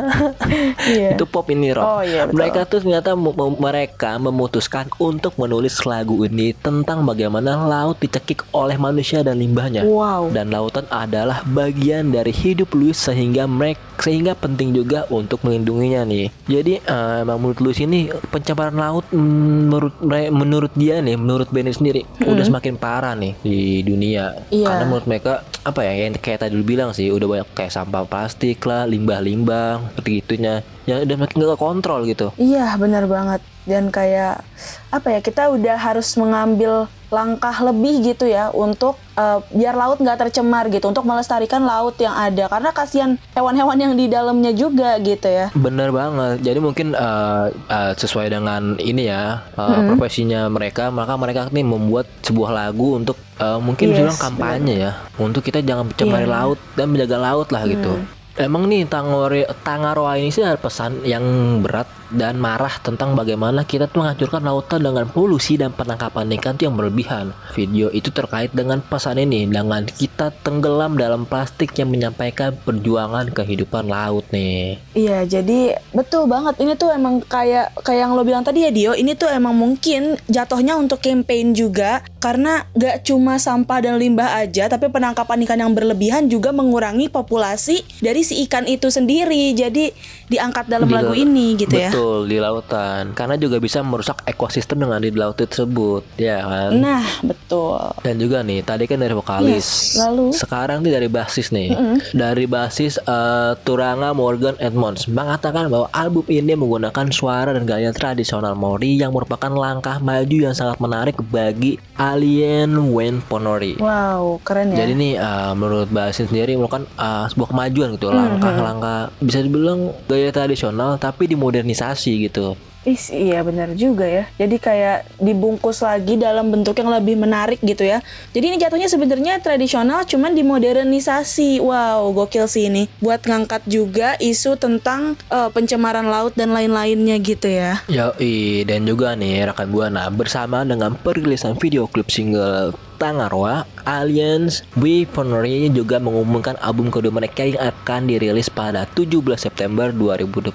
Iya. 0.85 1.17
itu 1.17 1.25
pop 1.25 1.47
ini 1.49 1.73
rock. 1.73 1.85
Oh, 1.85 2.01
iya, 2.05 2.29
betul. 2.29 2.35
mereka 2.37 2.59
tuh 2.67 2.79
ternyata 2.83 3.11
mereka 3.57 4.11
memutuskan 4.21 4.85
untuk 5.01 5.33
menulis 5.41 5.81
lagu 5.83 6.21
ini 6.25 6.53
tentang 6.53 7.01
bagaimana 7.03 7.57
laut 7.65 7.97
dicekik 7.97 8.45
oleh 8.53 8.77
manusia 8.77 9.25
dan 9.25 9.41
limbahnya. 9.41 9.81
Wow. 9.85 10.29
Dan 10.29 10.53
lautan 10.53 10.85
adalah 10.93 11.41
bagian 11.47 12.13
dari 12.13 12.31
hidup 12.31 12.75
Louis 12.77 12.95
sehingga 12.95 13.49
mereka 13.49 13.81
sehingga 13.95 14.35
penting 14.35 14.75
juga 14.75 15.07
untuk 15.07 15.39
melindunginya 15.47 16.03
nih. 16.03 16.27
Jadi 16.51 16.83
eh, 16.83 17.15
emang 17.23 17.39
menurut 17.39 17.59
Louis 17.63 17.79
ini 17.79 18.11
pencemaran 18.29 18.75
laut 18.75 19.07
mm, 19.07 19.71
menurut 19.71 19.95
menurut 20.29 20.73
dia 20.75 20.99
nih, 20.99 21.15
menurut 21.15 21.47
Benny 21.49 21.71
sendiri 21.71 22.03
udah 22.19 22.43
semakin 22.43 22.75
parah 22.75 23.15
nih 23.15 23.33
di 23.39 23.81
dunia. 23.87 24.35
Iya. 24.51 24.67
Karena 24.67 24.83
menurut 24.85 25.07
mereka 25.07 25.33
apa 25.65 25.81
ya 25.81 26.05
yang 26.05 26.13
kayak 26.19 26.45
tadi 26.45 26.53
lu 26.53 26.61
bilang 26.67 26.91
sih 26.93 27.09
udah 27.09 27.25
banyak 27.25 27.47
kayak 27.55 27.73
sampah 27.73 28.03
plastik 28.05 28.61
lah, 28.67 28.83
limbah-limbah 28.85 29.54
seperti 29.91 30.11
itunya. 30.21 30.55
yang 30.85 31.01
udah 31.01 31.17
makin 31.17 31.41
gak 31.41 31.57
kontrol 31.57 32.05
gitu. 32.05 32.29
Iya 32.37 32.77
benar 32.77 33.09
banget 33.09 33.41
dan 33.65 33.89
kayak 33.89 34.45
apa 34.93 35.07
ya 35.09 35.19
kita 35.19 35.49
udah 35.49 35.73
harus 35.73 36.13
mengambil 36.13 36.85
langkah 37.09 37.57
lebih 37.65 38.13
gitu 38.13 38.29
ya 38.29 38.53
untuk 38.53 38.93
uh, 39.17 39.41
biar 39.49 39.73
laut 39.73 39.97
nggak 39.97 40.21
tercemar 40.21 40.69
gitu 40.69 40.85
untuk 40.85 41.01
melestarikan 41.01 41.65
laut 41.65 41.97
yang 41.97 42.13
ada 42.13 42.45
karena 42.45 42.69
kasihan 42.69 43.11
hewan-hewan 43.33 43.77
yang 43.81 43.93
di 43.97 44.05
dalamnya 44.05 44.53
juga 44.53 44.93
gitu 45.01 45.25
ya. 45.25 45.49
Bener 45.57 45.89
banget. 45.89 46.45
Jadi 46.45 46.59
mungkin 46.61 46.93
uh, 46.93 47.49
uh, 47.49 47.91
sesuai 47.97 48.29
dengan 48.29 48.77
ini 48.77 49.09
ya 49.09 49.41
uh, 49.57 49.65
Mm-hmm. 49.65 49.89
profesinya 49.89 50.41
mereka, 50.47 50.93
maka 50.93 51.17
mereka 51.17 51.49
nih 51.49 51.65
membuat 51.65 52.05
sebuah 52.21 52.53
lagu 52.53 53.01
untuk 53.01 53.17
uh, 53.41 53.57
mungkin 53.57 53.89
Yes, 53.89 53.97
bilang 54.05 54.17
kampanye 54.21 54.75
ya 54.85 54.91
untuk 55.17 55.41
kita 55.41 55.65
jangan 55.65 55.89
mencemari 55.89 56.29
Iya. 56.29 56.35
laut 56.37 56.59
dan 56.77 56.93
menjaga 56.93 57.17
laut 57.17 57.49
lah 57.49 57.65
gitu. 57.65 57.97
Emang 58.35 58.67
nih 58.67 58.83
Tangore, 58.83 59.47
Tangaroa 59.63 60.19
ini 60.19 60.27
sih 60.27 60.43
ada 60.43 60.59
pesan 60.59 61.07
yang 61.07 61.23
berat 61.63 61.87
dan 62.11 62.35
marah 62.35 62.83
tentang 62.83 63.15
bagaimana 63.15 63.63
kita 63.63 63.87
tuh 63.87 64.03
menghancurkan 64.03 64.43
lautan 64.43 64.83
dengan 64.83 65.07
polusi 65.07 65.55
dan 65.55 65.71
penangkapan 65.71 66.35
ikan 66.37 66.59
yang 66.59 66.75
berlebihan. 66.75 67.31
Video 67.55 67.87
itu 67.95 68.11
terkait 68.11 68.51
dengan 68.51 68.83
pesan 68.83 69.23
ini 69.23 69.47
dengan 69.47 69.87
kita 69.87 70.35
tenggelam 70.43 70.99
dalam 70.99 71.23
plastik 71.23 71.71
yang 71.79 71.95
menyampaikan 71.95 72.59
perjuangan 72.59 73.31
kehidupan 73.31 73.87
laut 73.87 74.27
nih. 74.35 74.83
Iya, 74.91 75.23
jadi 75.23 75.79
betul 75.95 76.27
banget. 76.27 76.59
Ini 76.59 76.75
tuh 76.75 76.91
emang 76.91 77.23
kayak 77.23 77.71
kayak 77.87 78.03
yang 78.03 78.11
lo 78.19 78.27
bilang 78.27 78.43
tadi 78.43 78.67
ya 78.67 78.71
Dio, 78.71 78.91
ini 78.93 79.15
tuh 79.15 79.31
emang 79.31 79.55
mungkin 79.55 80.19
jatuhnya 80.27 80.75
untuk 80.75 80.99
campaign 80.99 81.55
juga 81.55 82.03
karena 82.19 82.67
gak 82.75 83.05
cuma 83.05 83.39
sampah 83.39 83.79
dan 83.79 83.95
limbah 83.95 84.43
aja, 84.43 84.67
tapi 84.67 84.91
penangkapan 84.91 85.45
ikan 85.45 85.61
yang 85.61 85.71
berlebihan 85.71 86.25
juga 86.27 86.49
mengurangi 86.49 87.07
populasi 87.07 87.85
dari 88.01 88.24
si 88.25 88.41
ikan 88.49 88.65
itu 88.65 88.89
sendiri. 88.89 89.53
Jadi 89.53 89.93
diangkat 90.25 90.65
dalam 90.65 90.89
Di 90.89 90.95
lagu 90.95 91.13
la- 91.13 91.21
ini 91.21 91.53
gitu 91.53 91.75
ya. 91.75 91.89
Betul 91.93 92.25
di 92.25 92.37
lautan 92.41 93.13
karena 93.13 93.35
juga 93.37 93.61
bisa 93.61 93.85
merusak 93.85 94.25
ekosistem 94.25 94.81
dengan 94.81 94.97
di 94.97 95.13
laut 95.13 95.37
tersebut 95.37 96.01
ya 96.17 96.41
kan. 96.41 96.71
Nah, 96.77 97.05
betul. 97.21 97.77
Dan 98.01 98.15
juga 98.17 98.41
nih 98.41 98.65
tadi 98.65 98.89
kan 98.89 98.97
dari 98.97 99.13
vokalis. 99.13 99.95
Yes, 99.95 100.01
lalu? 100.01 100.33
Sekarang 100.33 100.81
nih 100.81 100.93
dari 100.97 101.09
basis 101.09 101.53
nih. 101.53 101.69
Dari 102.11 102.45
basis 102.49 102.97
eh, 102.97 103.51
Turanga 103.61 104.11
Morgan 104.17 104.57
Edmonds 104.57 105.05
mengatakan 105.05 105.69
bahwa 105.69 105.87
album 105.93 106.25
ini 106.27 106.57
menggunakan 106.57 107.05
suara 107.13 107.53
dan 107.53 107.63
gaya 107.69 107.93
tradisional 107.93 108.57
Maori 108.57 108.97
yang 108.97 109.13
merupakan 109.13 109.51
langkah 109.53 110.01
maju 110.01 110.37
yang 110.49 110.55
sangat 110.57 110.81
menarik 110.81 111.15
bagi 111.29 111.77
Alien 111.95 112.91
Wen 112.91 113.21
Ponori. 113.21 113.77
Wow, 113.77 114.41
keren 114.41 114.73
ya. 114.73 114.83
Jadi 114.83 114.93
nih 114.97 115.13
uh, 115.21 115.53
menurut 115.53 115.87
Basin 115.93 116.27
sendiri 116.27 116.57
merupakan 116.57 116.83
uh, 116.97 117.29
sebuah 117.29 117.49
kemajuan 117.53 117.95
gitu 117.95 118.09
langkah-langkah 118.11 119.13
bisa 119.21 119.39
dibilang 119.45 119.93
gaya 120.15 120.31
tradisional 120.31 120.95
tapi 120.95 121.27
dimodernisasi 121.27 122.31
gitu. 122.31 122.55
Ih, 122.85 123.01
iya 123.17 123.41
benar 123.41 123.73
juga 123.73 124.05
ya. 124.05 124.29
Jadi 124.37 124.61
kayak 124.61 125.17
dibungkus 125.17 125.81
lagi 125.81 126.21
dalam 126.21 126.53
bentuk 126.53 126.77
yang 126.77 126.93
lebih 126.93 127.17
menarik 127.17 127.57
gitu 127.65 127.81
ya. 127.81 128.05
Jadi 128.29 128.45
ini 128.53 128.57
jatuhnya 128.61 128.85
sebenarnya 128.85 129.41
tradisional 129.41 130.05
cuman 130.05 130.37
dimodernisasi. 130.37 131.65
Wow, 131.65 132.13
gokil 132.13 132.45
sih 132.45 132.69
ini. 132.69 132.85
Buat 133.01 133.25
ngangkat 133.25 133.65
juga 133.65 134.13
isu 134.21 134.61
tentang 134.61 135.17
eh, 135.33 135.49
pencemaran 135.49 136.05
laut 136.05 136.37
dan 136.37 136.53
lain-lainnya 136.53 137.17
gitu 137.25 137.49
ya. 137.49 137.81
Yoi, 137.89 138.61
dan 138.69 138.85
juga 138.85 139.17
nih 139.17 139.49
rekan 139.49 139.73
Buana 139.73 140.05
bersama 140.13 140.61
dengan 140.61 140.93
perilisan 140.93 141.57
video 141.57 141.89
klip 141.89 142.13
single 142.13 142.77
Tangarwa, 142.95 143.67
Aliens 143.85 144.65
Weaponry 144.75 145.69
juga 145.69 146.01
mengumumkan 146.01 146.57
album 146.59 146.89
kedua 146.89 147.13
mereka 147.13 147.45
yang 147.45 147.61
akan 147.61 148.09
dirilis 148.09 148.49
pada 148.49 148.89
17 148.97 149.21
September 149.37 149.93
2021 149.93 150.51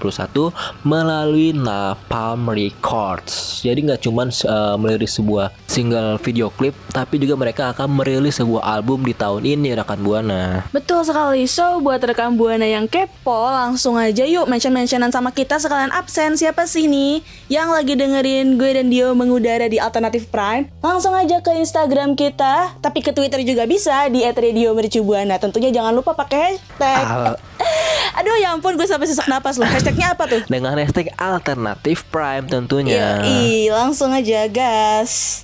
melalui 0.82 1.54
Napalm 1.54 2.50
Records. 2.50 3.62
Jadi 3.62 3.86
nggak 3.86 4.02
cuman 4.02 4.28
uh, 4.46 4.76
merilis 4.80 5.14
sebuah 5.16 5.54
single 5.70 6.18
video 6.18 6.50
klip, 6.50 6.74
tapi 6.90 7.22
juga 7.22 7.38
mereka 7.38 7.70
akan 7.70 7.88
merilis 8.02 8.42
sebuah 8.42 8.66
album 8.66 9.06
di 9.06 9.14
tahun 9.14 9.46
ini 9.46 9.78
rekan 9.78 10.02
Buana. 10.02 10.66
Betul 10.74 11.06
sekali. 11.06 11.46
So, 11.46 11.78
buat 11.78 12.02
rekan 12.02 12.34
Buana 12.34 12.66
yang 12.66 12.90
kepo, 12.90 13.50
langsung 13.50 13.94
aja 13.94 14.26
yuk 14.26 14.50
mention-mentionan 14.50 15.14
sama 15.14 15.30
kita 15.30 15.62
sekalian 15.62 15.94
absen. 15.94 16.34
Siapa 16.34 16.66
sih 16.66 16.90
nih 16.90 17.22
yang 17.46 17.70
lagi 17.70 17.94
dengerin 17.94 18.58
gue 18.58 18.70
dan 18.74 18.90
Dio 18.90 19.14
mengudara 19.14 19.70
di 19.70 19.78
Alternative 19.78 20.26
Prime? 20.30 20.66
Langsung 20.82 21.14
aja 21.14 21.38
ke 21.38 21.54
Instagram 21.54 22.18
kita, 22.18 22.29
tapi 22.34 23.02
ke 23.02 23.10
Twitter 23.10 23.42
juga 23.42 23.66
bisa 23.66 24.06
di 24.06 24.22
@radiomercubuana. 24.22 25.40
Tentunya 25.40 25.74
jangan 25.74 25.94
lupa 25.94 26.14
pakai 26.14 26.56
hashtag. 26.56 27.04
Al- 27.06 27.38
Aduh 28.20 28.36
ya 28.38 28.52
ampun, 28.52 28.74
gue 28.76 28.86
sampai 28.86 29.06
sesak 29.06 29.26
napas 29.26 29.56
loh. 29.56 29.66
Hashtagnya 29.66 30.14
apa 30.14 30.26
tuh? 30.26 30.42
dengan 30.46 30.74
hashtag 30.76 31.14
alternatif 31.16 32.04
prime 32.08 32.46
tentunya. 32.46 33.22
Yoi, 33.22 33.70
langsung 33.70 34.10
aja 34.12 34.46
gas. 34.50 35.42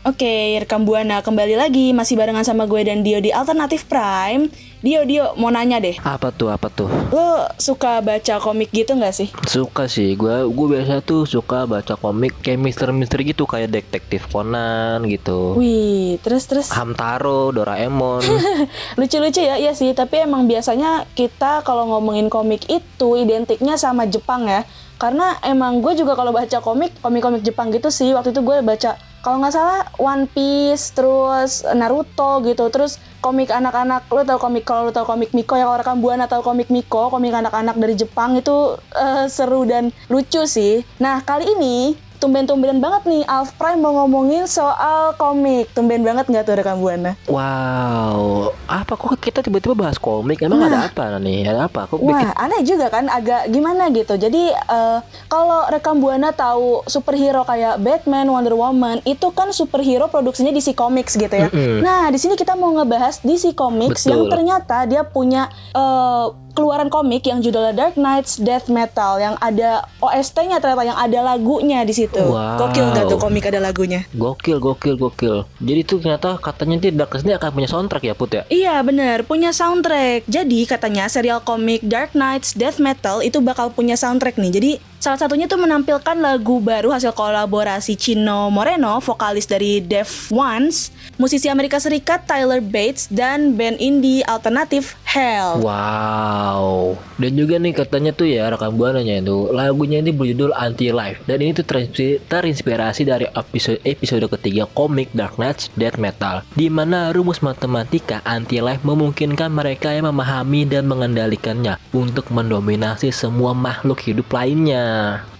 Oke, 0.00 0.56
rekam 0.56 0.88
buana 0.88 1.20
kembali 1.20 1.60
lagi 1.60 1.92
masih 1.92 2.16
barengan 2.16 2.40
sama 2.40 2.64
gue 2.64 2.80
dan 2.88 3.04
Dio 3.04 3.20
di 3.20 3.28
Alternatif 3.36 3.84
Prime. 3.84 4.48
Dio, 4.80 5.04
Dio 5.04 5.36
mau 5.36 5.52
nanya 5.52 5.76
deh, 5.76 5.92
Apa 6.00 6.32
tuh? 6.32 6.48
Apa 6.48 6.72
tuh? 6.72 6.88
lo 7.12 7.44
suka 7.60 8.00
baca 8.00 8.40
komik 8.40 8.72
gitu 8.72 8.96
nggak 8.96 9.12
sih? 9.12 9.28
Suka 9.44 9.84
sih, 9.84 10.16
gue 10.16 10.48
gue 10.48 10.66
biasa 10.72 11.04
tuh 11.04 11.28
suka 11.28 11.68
baca 11.68 12.00
komik 12.00 12.40
kayak 12.40 12.64
misteri-misteri 12.64 13.28
gitu 13.28 13.44
kayak 13.44 13.68
detektif 13.68 14.24
Conan 14.32 15.04
gitu. 15.04 15.52
Wih, 15.60 16.16
terus 16.24 16.48
terus 16.48 16.72
Hamtaro, 16.72 17.52
Doraemon. 17.52 18.24
lucu-lucu 18.98 19.44
ya, 19.44 19.60
iya 19.60 19.76
sih. 19.76 19.92
Tapi 19.92 20.24
emang 20.24 20.48
biasanya 20.48 21.04
kita 21.12 21.60
kalau 21.60 21.84
ngomongin 21.92 22.32
komik 22.32 22.64
itu 22.72 23.20
identiknya 23.20 23.76
sama 23.76 24.08
Jepang 24.08 24.48
ya. 24.48 24.64
Karena 25.00 25.40
emang 25.40 25.80
gue 25.80 25.96
juga 25.96 26.12
kalau 26.12 26.36
baca 26.36 26.60
komik, 26.60 27.00
komik-komik 27.00 27.40
Jepang 27.40 27.72
gitu 27.72 27.88
sih. 27.88 28.12
Waktu 28.12 28.36
itu 28.36 28.44
gue 28.44 28.60
baca 28.60 29.00
kalau 29.24 29.36
nggak 29.40 29.52
salah 29.52 29.84
One 30.00 30.28
Piece, 30.28 30.92
terus 30.92 31.64
Naruto 31.76 32.40
gitu, 32.44 32.68
terus 32.72 32.96
komik 33.20 33.52
anak-anak, 33.52 34.08
lo 34.08 34.24
tau 34.24 34.40
komik 34.40 34.64
kalau 34.64 34.88
lo 34.88 34.92
tau 34.96 35.04
komik 35.04 35.36
Miko 35.36 35.56
yang 35.56 35.68
orang 35.68 36.00
Buana 36.00 36.24
atau 36.24 36.40
komik 36.40 36.72
Miko, 36.72 37.12
komik 37.12 37.32
anak-anak 37.32 37.76
dari 37.76 37.96
Jepang 37.96 38.36
itu 38.36 38.80
eh, 38.96 39.28
seru 39.28 39.68
dan 39.68 39.92
lucu 40.08 40.44
sih. 40.48 40.84
Nah 41.00 41.20
kali 41.20 41.52
ini 41.52 41.96
tumben-tumbenan 42.20 42.78
banget 42.84 43.02
nih 43.08 43.22
Alf 43.24 43.56
Prime 43.56 43.80
mau 43.80 43.96
ngomongin 44.04 44.44
soal 44.44 45.16
komik. 45.16 45.72
Tumben 45.72 46.04
banget 46.04 46.28
nggak 46.28 46.44
tuh 46.44 46.54
rekam 46.54 46.78
Buana? 46.84 47.16
wow, 47.26 48.52
apa 48.68 48.92
kok 48.94 49.16
kita 49.16 49.40
tiba-tiba 49.40 49.72
bahas 49.72 49.96
komik? 49.96 50.44
Emang 50.44 50.60
ada 50.60 50.92
apa 50.92 51.16
nih? 51.16 51.48
Ada 51.48 51.66
apa? 51.66 51.88
Kok 51.88 51.98
bikin 52.04 52.28
Wah, 52.28 52.36
aneh 52.36 52.60
juga 52.62 52.92
kan, 52.92 53.08
agak 53.08 53.48
gimana 53.48 53.88
gitu. 53.90 54.20
Jadi 54.20 54.52
eh, 54.52 54.98
kalau 55.32 55.66
rekam 55.72 55.96
buana 55.98 56.30
tahu 56.36 56.84
superhero 56.84 57.42
kayak 57.48 57.80
Batman, 57.80 58.28
Wonder 58.28 58.54
Woman, 58.54 59.00
itu 59.08 59.32
kan 59.32 59.48
superhero 59.56 60.12
produksinya 60.12 60.52
DC 60.52 60.76
Comics 60.76 61.16
gitu 61.16 61.32
ya. 61.32 61.48
Mm-mm. 61.48 61.80
Nah, 61.80 62.12
di 62.12 62.20
sini 62.20 62.36
kita 62.36 62.52
mau 62.52 62.76
ngebahas 62.76 63.24
DC 63.24 63.56
Comics 63.56 64.04
Betul. 64.04 64.12
yang 64.12 64.22
ternyata 64.28 64.84
dia 64.84 65.02
punya 65.08 65.48
eh, 65.72 66.26
keluaran 66.52 66.92
komik 66.92 67.26
yang 67.26 67.40
judulnya 67.40 67.72
Dark 67.72 67.94
Knights 67.96 68.38
Death 68.42 68.68
Metal 68.68 69.18
yang 69.18 69.34
ada 69.38 69.86
OST-nya 70.02 70.58
ternyata 70.58 70.82
yang 70.84 70.98
ada 70.98 71.18
lagunya 71.24 71.82
di 71.86 71.94
situ. 71.94 72.20
Wow. 72.20 72.60
Gokil 72.60 72.86
nggak 72.92 73.06
tuh 73.08 73.18
komik 73.18 73.48
ada 73.48 73.60
lagunya? 73.62 74.04
Gokil, 74.14 74.58
gokil, 74.58 74.94
gokil. 74.98 75.36
Jadi 75.62 75.80
tuh 75.86 75.98
ternyata 76.02 76.36
katanya 76.38 76.76
di 76.78 76.94
Dark 76.94 77.12
Knight 77.14 77.24
ini 77.26 77.34
akan 77.36 77.50
punya 77.54 77.68
soundtrack 77.68 78.04
ya 78.04 78.14
Put 78.14 78.30
ya? 78.36 78.42
Iya 78.50 78.74
bener, 78.84 79.24
punya 79.24 79.54
soundtrack. 79.54 80.26
Jadi 80.26 80.60
katanya 80.66 81.06
serial 81.06 81.40
komik 81.40 81.80
Dark 81.86 82.12
Knights 82.12 82.52
Death 82.58 82.82
Metal 82.82 83.22
itu 83.24 83.38
bakal 83.40 83.72
punya 83.72 83.94
soundtrack 83.96 84.36
nih. 84.36 84.52
Jadi 84.52 84.72
salah 85.00 85.16
satunya 85.16 85.48
tuh 85.48 85.56
menampilkan 85.56 86.12
lagu 86.20 86.60
baru 86.60 86.92
hasil 86.92 87.16
kolaborasi 87.16 87.96
Chino 87.96 88.52
Moreno, 88.52 89.00
vokalis 89.00 89.48
dari 89.48 89.80
Def 89.80 90.28
Ones, 90.28 90.92
musisi 91.16 91.48
Amerika 91.48 91.80
Serikat 91.80 92.28
Tyler 92.28 92.60
Bates, 92.60 93.08
dan 93.08 93.56
band 93.56 93.80
indie 93.80 94.20
alternatif 94.28 95.00
Hell. 95.08 95.64
Wow. 95.64 96.94
Dan 97.16 97.34
juga 97.34 97.58
nih 97.58 97.74
katanya 97.74 98.14
tuh 98.14 98.30
ya 98.30 98.52
rekam 98.52 98.76
buananya 98.76 99.18
itu 99.18 99.50
lagunya 99.50 99.98
ini 99.98 100.14
berjudul 100.14 100.54
Anti 100.54 100.94
Life 100.94 101.24
dan 101.26 101.42
ini 101.42 101.50
tuh 101.50 101.66
terinspirasi, 101.66 103.02
dari 103.02 103.26
episode 103.32 103.82
episode 103.82 104.28
ketiga 104.38 104.70
komik 104.70 105.10
Dark 105.16 105.40
Knights 105.40 105.72
Death 105.74 105.98
Metal 105.98 106.46
di 106.54 106.70
mana 106.70 107.10
rumus 107.10 107.42
matematika 107.42 108.22
Anti 108.22 108.62
Life 108.62 108.86
memungkinkan 108.86 109.50
mereka 109.50 109.90
yang 109.90 110.12
memahami 110.12 110.68
dan 110.68 110.86
mengendalikannya 110.86 111.80
untuk 111.90 112.30
mendominasi 112.30 113.10
semua 113.10 113.50
makhluk 113.50 113.98
hidup 114.04 114.30
lainnya. 114.30 114.89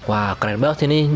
Wah 0.09 0.35
keren 0.41 0.59
banget 0.59 0.91
ini 0.91 1.07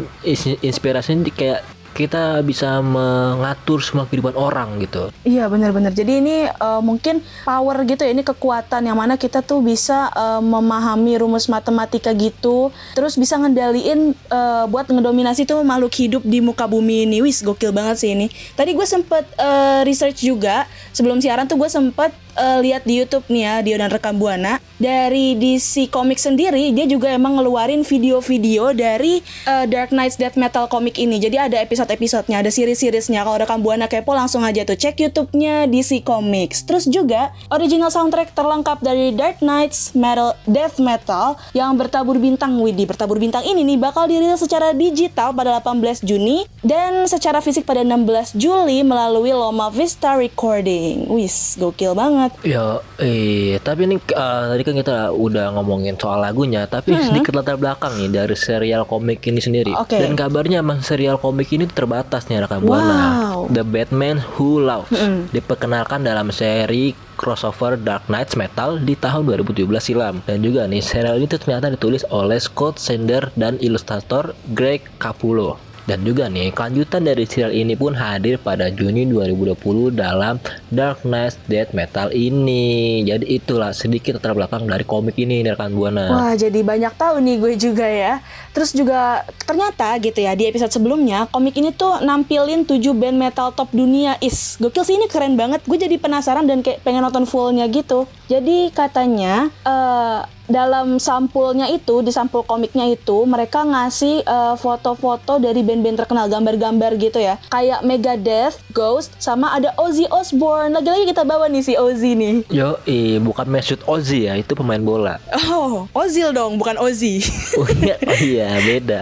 inspirasinya 0.63 1.27
kayak 1.35 1.61
kita 1.95 2.43
bisa 2.43 2.83
mengatur 2.83 3.79
semua 3.79 4.03
kehidupan 4.11 4.35
orang 4.35 4.83
gitu. 4.83 5.15
Iya 5.23 5.47
benar-benar. 5.47 5.95
Jadi 5.95 6.19
ini 6.19 6.37
uh, 6.59 6.83
mungkin 6.83 7.23
power 7.47 7.87
gitu 7.87 8.03
ya, 8.03 8.11
ini 8.11 8.27
kekuatan 8.27 8.91
yang 8.91 8.99
mana 8.99 9.15
kita 9.15 9.47
tuh 9.47 9.63
bisa 9.63 10.11
uh, 10.11 10.43
memahami 10.43 11.15
rumus 11.23 11.47
matematika 11.47 12.11
gitu, 12.11 12.75
terus 12.99 13.15
bisa 13.15 13.39
ngendaliin 13.39 14.11
uh, 14.27 14.67
buat 14.67 14.91
ngedominasi 14.91 15.47
tuh 15.47 15.63
makhluk 15.63 15.95
hidup 15.95 16.27
di 16.27 16.43
muka 16.43 16.67
bumi 16.67 17.07
ini. 17.07 17.23
Wis 17.23 17.47
gokil 17.47 17.71
banget 17.71 18.03
sih 18.03 18.11
ini. 18.11 18.27
Tadi 18.59 18.75
gue 18.75 18.87
sempet 18.91 19.31
uh, 19.39 19.87
research 19.87 20.27
juga 20.27 20.67
sebelum 20.91 21.23
siaran 21.23 21.47
tuh 21.47 21.63
gue 21.63 21.71
sempet 21.71 22.11
uh, 22.39 22.59
lihat 22.63 22.87
di 22.87 23.03
YouTube 23.03 23.27
nih 23.31 23.43
ya 23.43 23.55
Dio 23.65 23.77
dan 23.79 23.91
rekam 23.91 24.19
buana 24.19 24.63
dari 24.79 25.39
DC 25.39 25.89
Comics 25.91 26.27
sendiri 26.27 26.75
dia 26.75 26.87
juga 26.87 27.11
emang 27.11 27.39
ngeluarin 27.39 27.87
video-video 27.87 28.75
dari 28.75 29.23
uh, 29.47 29.65
Dark 29.71 29.95
Knights 29.95 30.19
Death 30.19 30.37
Metal 30.39 30.67
komik 30.67 30.99
ini. 30.99 31.23
Jadi 31.23 31.37
ada 31.39 31.57
episode-episodenya, 31.63 32.43
ada 32.43 32.51
series-seriesnya. 32.51 33.23
Kalau 33.23 33.39
rekam 33.39 33.63
buana 33.63 33.87
kepo 33.87 34.13
langsung 34.13 34.43
aja 34.43 34.67
tuh 34.67 34.77
cek 34.79 34.99
YouTube-nya 34.99 35.71
DC 35.71 36.03
Comics. 36.03 36.67
Terus 36.67 36.85
juga 36.91 37.31
original 37.51 37.91
soundtrack 37.91 38.35
terlengkap 38.35 38.83
dari 38.83 39.15
Dark 39.15 39.39
Knights 39.41 39.95
Metal 39.95 40.35
Death 40.45 40.83
Metal 40.83 41.39
yang 41.55 41.75
bertabur 41.79 42.19
bintang 42.19 42.59
Widi. 42.59 42.85
Bertabur 42.89 43.21
bintang 43.21 43.47
ini 43.47 43.63
nih 43.63 43.79
bakal 43.79 44.11
dirilis 44.11 44.43
secara 44.43 44.75
digital 44.75 45.31
pada 45.33 45.61
18 45.61 46.03
Juni 46.05 46.47
dan 46.65 47.07
secara 47.07 47.45
fisik 47.45 47.69
pada 47.69 47.85
16 47.85 48.37
Juli 48.37 48.81
melalui 48.83 49.31
Loma 49.31 49.69
Vista 49.69 50.17
Recording. 50.17 51.09
Wis, 51.13 51.57
gokil 51.61 51.93
banget. 51.93 52.24
Ya, 52.43 52.79
eh 52.97 53.59
tapi 53.61 53.89
ini 53.89 53.97
uh, 53.99 54.45
tadi 54.53 54.63
kan 54.63 54.75
kita 54.77 54.97
udah 55.11 55.55
ngomongin 55.57 55.97
soal 55.97 56.21
lagunya, 56.21 56.65
tapi 56.65 56.95
Hmm. 56.95 57.11
sedikit 57.11 57.35
latar 57.35 57.59
belakang 57.59 57.97
nih 57.99 58.11
dari 58.13 58.37
serial 58.39 58.87
komik 58.87 59.25
ini 59.27 59.43
sendiri. 59.43 59.73
Oke. 59.75 59.99
Dan 59.99 60.15
kabarnya 60.15 60.63
emang 60.63 60.79
serial 60.81 61.19
komik 61.19 61.51
ini 61.51 61.67
terbatas 61.67 62.29
nih 62.29 62.45
rekam 62.45 62.63
buana. 62.63 62.95
Wow. 63.35 63.51
The 63.51 63.65
Batman 63.65 64.23
Who 64.37 64.63
Loves 64.63 64.95
diperkenalkan 65.31 66.05
dalam 66.05 66.31
seri 66.31 66.93
crossover 67.15 67.79
Dark 67.79 68.07
Knights 68.07 68.35
Metal 68.35 68.77
di 68.77 68.95
tahun 68.95 69.23
2017 69.25 69.65
silam 69.81 70.19
dan 70.27 70.43
juga 70.43 70.67
nih 70.67 70.83
serial 70.83 71.19
ini 71.19 71.31
tuh 71.31 71.39
ternyata 71.39 71.71
ditulis 71.71 72.03
oleh 72.11 72.37
Scott 72.37 72.77
Sender 72.77 73.31
dan 73.35 73.55
ilustrator 73.59 74.35
Greg 74.51 74.83
Capullo 74.99 75.64
dan 75.85 76.01
juga 76.01 76.33
nih 76.33 76.51
kelanjutan 76.51 77.05
dari 77.05 77.25
serial 77.29 77.53
ini 77.53 77.77
pun 77.77 77.93
hadir 77.93 78.41
pada 78.41 78.73
Juni 78.73 79.05
2020 79.07 79.93
dalam 79.93 80.41
Dark 80.73 81.05
Knights 81.05 81.37
Death 81.45 81.77
Metal 81.77 82.09
ini 82.11 83.05
jadi 83.05 83.25
itulah 83.25 83.77
sedikit 83.77 84.17
latar 84.17 84.33
belakang 84.33 84.65
dari 84.65 84.85
komik 84.89 85.21
ini 85.21 85.45
rekan 85.45 85.77
buana 85.77 86.15
Wah, 86.15 86.33
jadi 86.39 86.61
banyak 86.65 86.95
tahu 86.95 87.21
nih 87.21 87.37
gue 87.37 87.53
juga 87.59 87.87
ya. 87.87 88.23
Terus 88.55 88.71
juga 88.71 89.27
ternyata 89.45 89.99
gitu 89.99 90.23
ya 90.23 90.33
di 90.39 90.47
episode 90.47 90.71
sebelumnya 90.71 91.27
komik 91.29 91.59
ini 91.59 91.75
tuh 91.75 92.01
nampilin 92.01 92.63
7 92.63 92.81
band 92.95 93.17
metal 93.19 93.51
top 93.51 93.71
dunia. 93.75 94.17
Is, 94.23 94.57
gokil 94.63 94.87
sih 94.87 94.95
ini 94.97 95.11
keren 95.11 95.35
banget. 95.35 95.67
Gue 95.67 95.77
jadi 95.77 95.99
penasaran 95.99 96.47
dan 96.47 96.63
kayak 96.63 96.81
pengen 96.87 97.03
nonton 97.03 97.27
fullnya 97.27 97.67
gitu. 97.67 98.07
Jadi 98.31 98.71
katanya 98.73 99.51
eh 99.67 100.21
dalam 100.45 101.01
sampulnya 101.01 101.69
itu 101.69 102.01
di 102.01 102.13
sampul 102.13 102.45
komiknya 102.45 102.85
itu 102.87 103.25
mereka 103.25 103.65
ngasih 103.65 104.21
eh, 104.21 104.55
foto-foto 104.57 105.41
dari 105.41 105.65
band-band 105.65 106.05
terkenal 106.05 106.29
gambar-gambar 106.29 106.97
gitu 106.97 107.17
ya 107.17 107.41
kayak 107.49 107.81
Megadeth, 107.83 108.61
Ghost, 108.71 109.17
sama 109.17 109.53
ada 109.53 109.73
Ozzy 109.77 110.05
Osbourne 110.07 110.73
lagi-lagi 110.73 111.09
kita 111.09 111.25
bawa 111.25 111.49
nih 111.49 111.63
si 111.63 111.75
Ozzy 111.75 112.13
nih 112.13 112.35
Yo, 112.53 112.77
eh, 112.85 113.17
bukan 113.19 113.49
Mesut 113.49 113.81
Ozil 113.85 114.29
ya, 114.29 114.37
itu 114.37 114.53
pemain 114.53 114.81
bola. 114.81 115.17
oh 115.49 115.89
Ozil 115.93 116.31
dong 116.31 116.57
bukan 116.57 116.77
Ozzy 116.77 117.25
Oh 117.57 117.69
iya, 117.81 117.97
oh 118.05 118.19
iya 118.19 118.49
beda. 118.61 119.01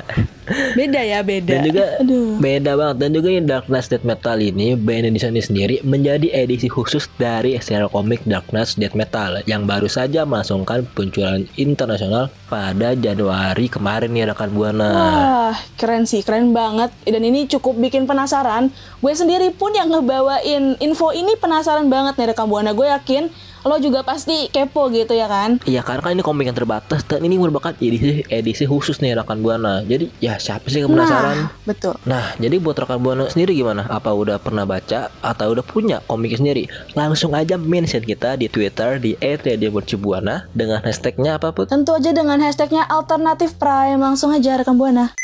Beda 0.49 1.01
ya 1.01 1.23
beda 1.23 1.53
Dan 1.55 1.61
juga 1.71 1.85
Aduh. 2.03 2.37
beda 2.43 2.71
banget. 2.75 2.97
Dan 2.99 3.11
juga 3.15 3.29
ini 3.31 3.43
Dark 3.47 3.67
Knights 3.71 3.89
Death 3.91 4.07
Metal 4.07 4.37
ini 4.39 4.75
band 4.75 5.07
Indonesia 5.07 5.31
ini 5.31 5.43
sendiri 5.43 5.75
menjadi 5.87 6.27
edisi 6.35 6.67
khusus 6.67 7.07
dari 7.15 7.55
serial 7.63 7.89
komik 7.89 8.27
Dark 8.27 8.51
Knights 8.51 8.75
Death 8.75 8.99
Metal 8.99 9.43
yang 9.47 9.65
baru 9.65 9.87
saja 9.87 10.27
melangsungkan 10.27 10.83
peluncuran 10.93 11.47
internasional 11.55 12.29
pada 12.51 12.93
Januari 12.99 13.71
kemarin 13.71 14.11
nih 14.11 14.29
rekan 14.35 14.51
buana. 14.53 14.91
Wah, 14.93 15.57
keren 15.79 16.05
sih, 16.05 16.21
keren 16.27 16.51
banget. 16.51 16.91
Dan 17.07 17.23
ini 17.23 17.47
cukup 17.47 17.79
bikin 17.79 18.05
penasaran. 18.05 18.75
Gue 18.99 19.15
sendiri 19.15 19.55
pun 19.55 19.73
yang 19.73 19.89
ngebawain 19.89 20.77
info 20.83 21.15
ini 21.15 21.39
penasaran 21.39 21.87
banget 21.87 22.19
nih 22.19 22.35
rekam 22.35 22.51
buana. 22.51 22.75
Gue 22.75 22.91
yakin 22.91 23.31
lo 23.63 23.79
juga 23.79 24.03
pasti 24.03 24.51
kepo 24.51 24.91
gitu 24.91 25.15
ya 25.15 25.31
kan? 25.31 25.63
Iya 25.63 25.87
karena 25.87 26.03
kan 26.03 26.13
ini 26.19 26.25
komik 26.25 26.51
yang 26.51 26.59
terbatas 26.59 27.07
dan 27.07 27.23
ini 27.23 27.39
merupakan 27.39 27.71
edisi 27.79 28.27
edisi 28.27 28.65
khusus 28.67 28.99
nih 28.99 29.15
rekan 29.15 29.39
buana. 29.39 29.87
Jadi 29.87 30.11
ya 30.19 30.39
siapa 30.39 30.67
sih 30.67 30.83
yang 30.83 30.91
penasaran? 30.91 31.47
Nah, 31.47 31.51
betul. 31.63 31.95
Nah, 32.03 32.35
jadi 32.43 32.59
buat 32.59 32.75
rekan 32.75 32.99
buana 32.99 33.31
sendiri 33.31 33.55
gimana? 33.55 33.87
Apa 33.87 34.11
udah 34.11 34.43
pernah 34.43 34.67
baca 34.67 35.15
atau 35.23 35.47
udah 35.55 35.63
punya 35.63 36.03
komik 36.11 36.35
sendiri? 36.35 36.67
Langsung 36.99 37.39
aja 37.39 37.55
mention 37.55 38.03
kita 38.03 38.35
di 38.35 38.51
Twitter 38.51 38.99
di 38.99 39.15
@radiomercubuana 39.23 40.51
dengan 40.51 40.83
hashtagnya 40.83 41.39
apa 41.39 41.55
put? 41.55 41.71
Tentu 41.71 41.95
aja 41.95 42.11
dengan 42.11 42.43
hashtagnya 42.43 42.87
alternatif 42.91 43.55
prime 43.57 44.03
langsung 44.03 44.35
aja 44.35 44.59
rekam 44.59 44.75
buana. 44.75 45.15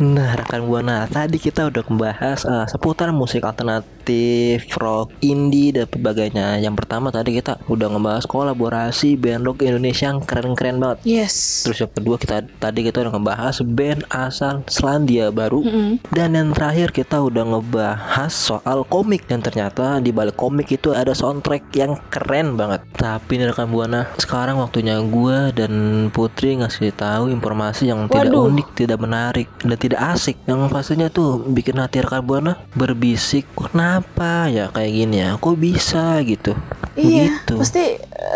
Nah, 0.00 0.32
rekan 0.40 0.64
buana, 0.64 1.04
tadi 1.04 1.36
kita 1.36 1.68
udah 1.68 1.84
membahas 1.84 2.48
eh, 2.48 2.64
seputar 2.64 3.12
musik 3.12 3.44
alternatif, 3.44 4.64
rock, 4.80 5.12
indie 5.20 5.68
dan 5.68 5.84
sebagainya. 5.84 6.56
Yang 6.64 6.80
pertama 6.80 7.12
tadi 7.12 7.36
kita 7.36 7.60
udah 7.68 7.92
ngebahas 7.92 8.24
kolaborasi 8.24 9.20
band 9.20 9.44
rock 9.44 9.60
Indonesia 9.60 10.08
yang 10.08 10.24
keren-keren 10.24 10.80
banget. 10.80 11.04
Yes. 11.04 11.68
Terus 11.68 11.84
yang 11.84 11.92
kedua 11.92 12.16
kita 12.16 12.40
tadi 12.56 12.88
kita 12.88 13.04
udah 13.04 13.12
ngebahas 13.20 13.56
band 13.68 14.00
asal 14.08 14.64
Selandia 14.64 15.28
Baru 15.28 15.60
dan 16.08 16.40
yang 16.40 16.56
terakhir 16.56 16.96
kita 16.96 17.20
udah 17.20 17.52
ngebahas 17.52 18.32
soal 18.32 18.88
komik 18.88 19.28
dan 19.28 19.44
ternyata 19.44 20.00
di 20.00 20.08
balik 20.08 20.40
komik 20.40 20.72
itu 20.72 20.96
ada 20.96 21.12
soundtrack 21.12 21.68
yang 21.76 22.00
keren 22.08 22.56
banget. 22.56 22.80
Tapi 22.96 23.36
nih 23.36 23.52
rekan 23.52 23.68
buana, 23.68 24.08
sekarang 24.16 24.56
waktunya 24.56 24.96
gue 25.04 25.52
dan 25.52 25.72
Putri 26.08 26.56
ngasih 26.56 26.96
tahu 26.96 27.28
informasi 27.28 27.92
yang 27.92 28.08
tidak 28.08 28.32
Waduh. 28.32 28.48
unik, 28.48 28.68
tidak 28.72 28.96
menarik 28.96 29.52
dan 29.60 29.81
tidak 29.82 29.98
asik. 30.14 30.38
Yang 30.46 30.70
pastinya 30.70 31.10
tuh 31.10 31.42
bikin 31.42 31.82
hati 31.82 31.98
rekan 31.98 32.22
buana 32.22 32.62
berbisik, 32.78 33.50
kenapa 33.58 34.46
ya 34.46 34.70
kayak 34.70 34.92
gini 34.94 35.16
ya? 35.18 35.34
Kok 35.34 35.58
bisa 35.58 36.22
gitu? 36.22 36.54
Iya, 36.94 37.42
Begitu. 37.42 37.54
pasti 37.58 37.84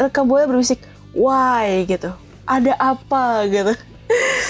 rekam 0.03 0.27
buana 0.27 0.51
berbisik, 0.51 0.83
why 1.15 1.87
gitu. 1.87 2.11
Ada 2.51 2.75
apa 2.75 3.47
gitu. 3.47 3.71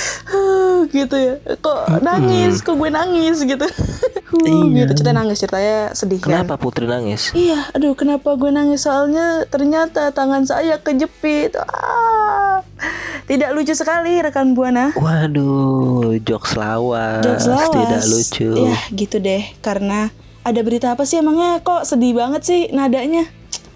gitu 0.97 1.17
ya. 1.17 1.35
Kok 1.61 2.01
nangis? 2.01 2.65
Kok 2.65 2.81
gue 2.81 2.89
nangis 2.89 3.45
gitu. 3.45 3.69
Iya. 4.27 4.85
gitu 4.85 5.01
cerita 5.01 5.15
nangis 5.15 5.39
ceritanya 5.39 5.95
sedih 5.95 6.19
kan. 6.19 6.43
Kenapa 6.43 6.59
Putri 6.59 6.85
nangis? 6.85 7.31
Iya, 7.33 7.71
aduh 7.73 7.95
kenapa 7.95 8.35
gue 8.35 8.51
nangis 8.51 8.85
soalnya 8.85 9.47
ternyata 9.49 10.11
tangan 10.11 10.43
saya 10.45 10.83
kejepit. 10.83 11.55
Ah, 11.57 12.61
tidak 13.27 13.51
lucu 13.53 13.75
sekali 13.75 14.23
rekan 14.23 14.55
buana. 14.55 14.95
Waduh, 14.95 16.17
jokes 16.23 16.55
lawas, 16.55 17.27
Jokes 17.27 17.47
lawas. 17.51 17.71
tidak 17.75 18.03
lucu. 18.07 18.51
Ya 18.71 18.79
gitu 18.95 19.17
deh, 19.19 19.43
karena 19.61 20.09
ada 20.47 20.61
berita 20.63 20.95
apa 20.95 21.03
sih 21.03 21.19
emangnya 21.19 21.59
kok 21.61 21.83
sedih 21.83 22.15
banget 22.15 22.43
sih 22.47 22.61
nadanya? 22.71 23.27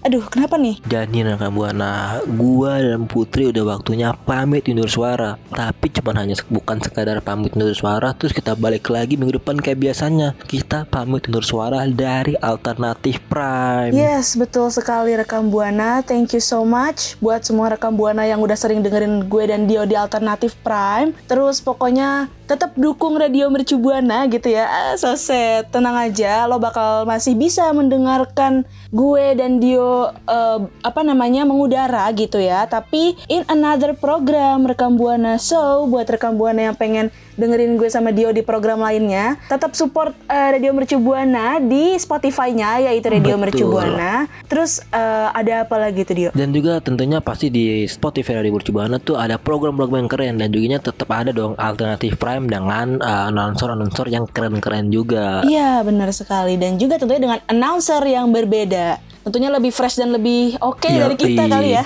Aduh, 0.01 0.25
kenapa 0.25 0.57
nih? 0.57 0.81
Jadi 0.89 1.21
rekan 1.21 1.53
buana, 1.53 2.17
gua 2.25 2.81
dan 2.81 3.05
Putri 3.05 3.53
udah 3.53 3.77
waktunya 3.77 4.17
pamit 4.25 4.65
undur 4.65 4.89
suara. 4.89 5.37
Tapi 5.53 5.93
cuman 5.93 6.25
hanya 6.25 6.35
bukan 6.49 6.81
sekadar 6.81 7.21
pamit 7.21 7.53
undur 7.53 7.69
suara, 7.77 8.09
terus 8.17 8.33
kita 8.33 8.57
balik 8.57 8.89
lagi 8.89 9.13
minggu 9.13 9.37
depan 9.37 9.61
kayak 9.61 9.77
biasanya. 9.77 10.33
Kita 10.49 10.89
pamit 10.89 11.29
undur 11.29 11.45
suara 11.45 11.85
dari 11.85 12.33
Alternatif 12.41 13.21
Prime. 13.29 13.93
Yes, 13.93 14.33
betul 14.33 14.73
sekali 14.73 15.13
rekam 15.13 15.53
Buana. 15.53 16.01
Thank 16.01 16.33
you 16.33 16.41
so 16.41 16.65
much 16.65 17.13
buat 17.21 17.45
semua 17.45 17.69
rekam 17.69 17.93
Buana 17.93 18.25
yang 18.25 18.41
udah 18.41 18.57
sering 18.57 18.81
dengerin 18.81 19.29
gue 19.29 19.43
dan 19.53 19.69
Dio 19.69 19.85
di 19.85 19.93
Alternatif 19.93 20.57
Prime. 20.65 21.13
Terus 21.29 21.61
pokoknya 21.61 22.25
tetap 22.51 22.75
dukung 22.75 23.15
Radio 23.15 23.47
Mercu 23.47 23.79
Buana 23.79 24.27
gitu 24.27 24.51
ya. 24.51 24.67
Ah, 24.67 24.99
so 24.99 25.15
sad. 25.15 25.71
Tenang 25.71 25.95
aja, 25.95 26.43
lo 26.51 26.59
bakal 26.59 27.07
masih 27.07 27.31
bisa 27.31 27.63
mendengarkan 27.71 28.67
gue 28.91 29.39
dan 29.39 29.63
Dio 29.63 30.11
eh, 30.11 30.59
apa 30.83 30.99
namanya 30.99 31.47
mengudara 31.47 32.03
gitu 32.11 32.43
ya. 32.43 32.67
Tapi 32.67 33.15
in 33.31 33.47
another 33.47 33.95
program 33.95 34.67
rekam 34.67 34.99
Buana. 34.99 35.39
So, 35.39 35.87
buat 35.87 36.11
rekam 36.11 36.35
Buana 36.35 36.67
yang 36.67 36.75
pengen 36.75 37.07
dengerin 37.39 37.79
gue 37.79 37.89
sama 37.91 38.11
Dio 38.11 38.31
di 38.31 38.43
program 38.43 38.83
lainnya, 38.83 39.39
tetap 39.47 39.75
support 39.77 40.15
eh, 40.27 40.57
Radio 40.57 40.71
Mercu 40.75 40.97
Buana 40.99 41.59
di 41.61 41.95
Spotify-nya 41.95 42.91
yaitu 42.91 43.07
Radio 43.11 43.35
Betul. 43.35 43.43
Mercu 43.47 43.63
Buana. 43.67 44.13
Terus 44.47 44.83
eh, 44.91 45.27
ada 45.31 45.67
apa 45.67 45.75
lagi 45.79 46.03
tuh 46.03 46.15
Dio? 46.15 46.29
Dan 46.31 46.51
juga 46.51 46.79
tentunya 46.83 47.23
pasti 47.23 47.47
di 47.51 47.85
Spotify 47.85 48.39
Radio 48.39 48.55
Buana 48.71 48.97
tuh 48.99 49.19
ada 49.19 49.35
program-program 49.39 50.07
yang 50.07 50.11
keren 50.11 50.35
dan 50.39 50.49
juga 50.49 50.79
tetap 50.81 51.09
ada 51.13 51.31
dong 51.35 51.53
Alternatif 51.59 52.17
Prime 52.17 52.45
dengan 52.47 53.01
uh, 53.01 53.29
announcer-announcer 53.29 54.07
yang 54.09 54.25
keren-keren 54.29 54.89
juga. 54.89 55.41
Iya 55.45 55.81
benar 55.81 56.09
sekali 56.15 56.55
dan 56.55 56.77
juga 56.77 57.01
tentunya 57.01 57.21
dengan 57.21 57.39
announcer 57.49 58.01
yang 58.07 58.29
berbeda. 58.31 59.10
Tentunya 59.21 59.49
lebih 59.49 59.69
fresh 59.69 59.97
dan 59.97 60.09
lebih 60.09 60.57
oke 60.57 60.85
Yoi. 60.85 60.99
dari 60.99 61.15
kita 61.15 61.43
kali 61.45 61.69
ya. 61.73 61.83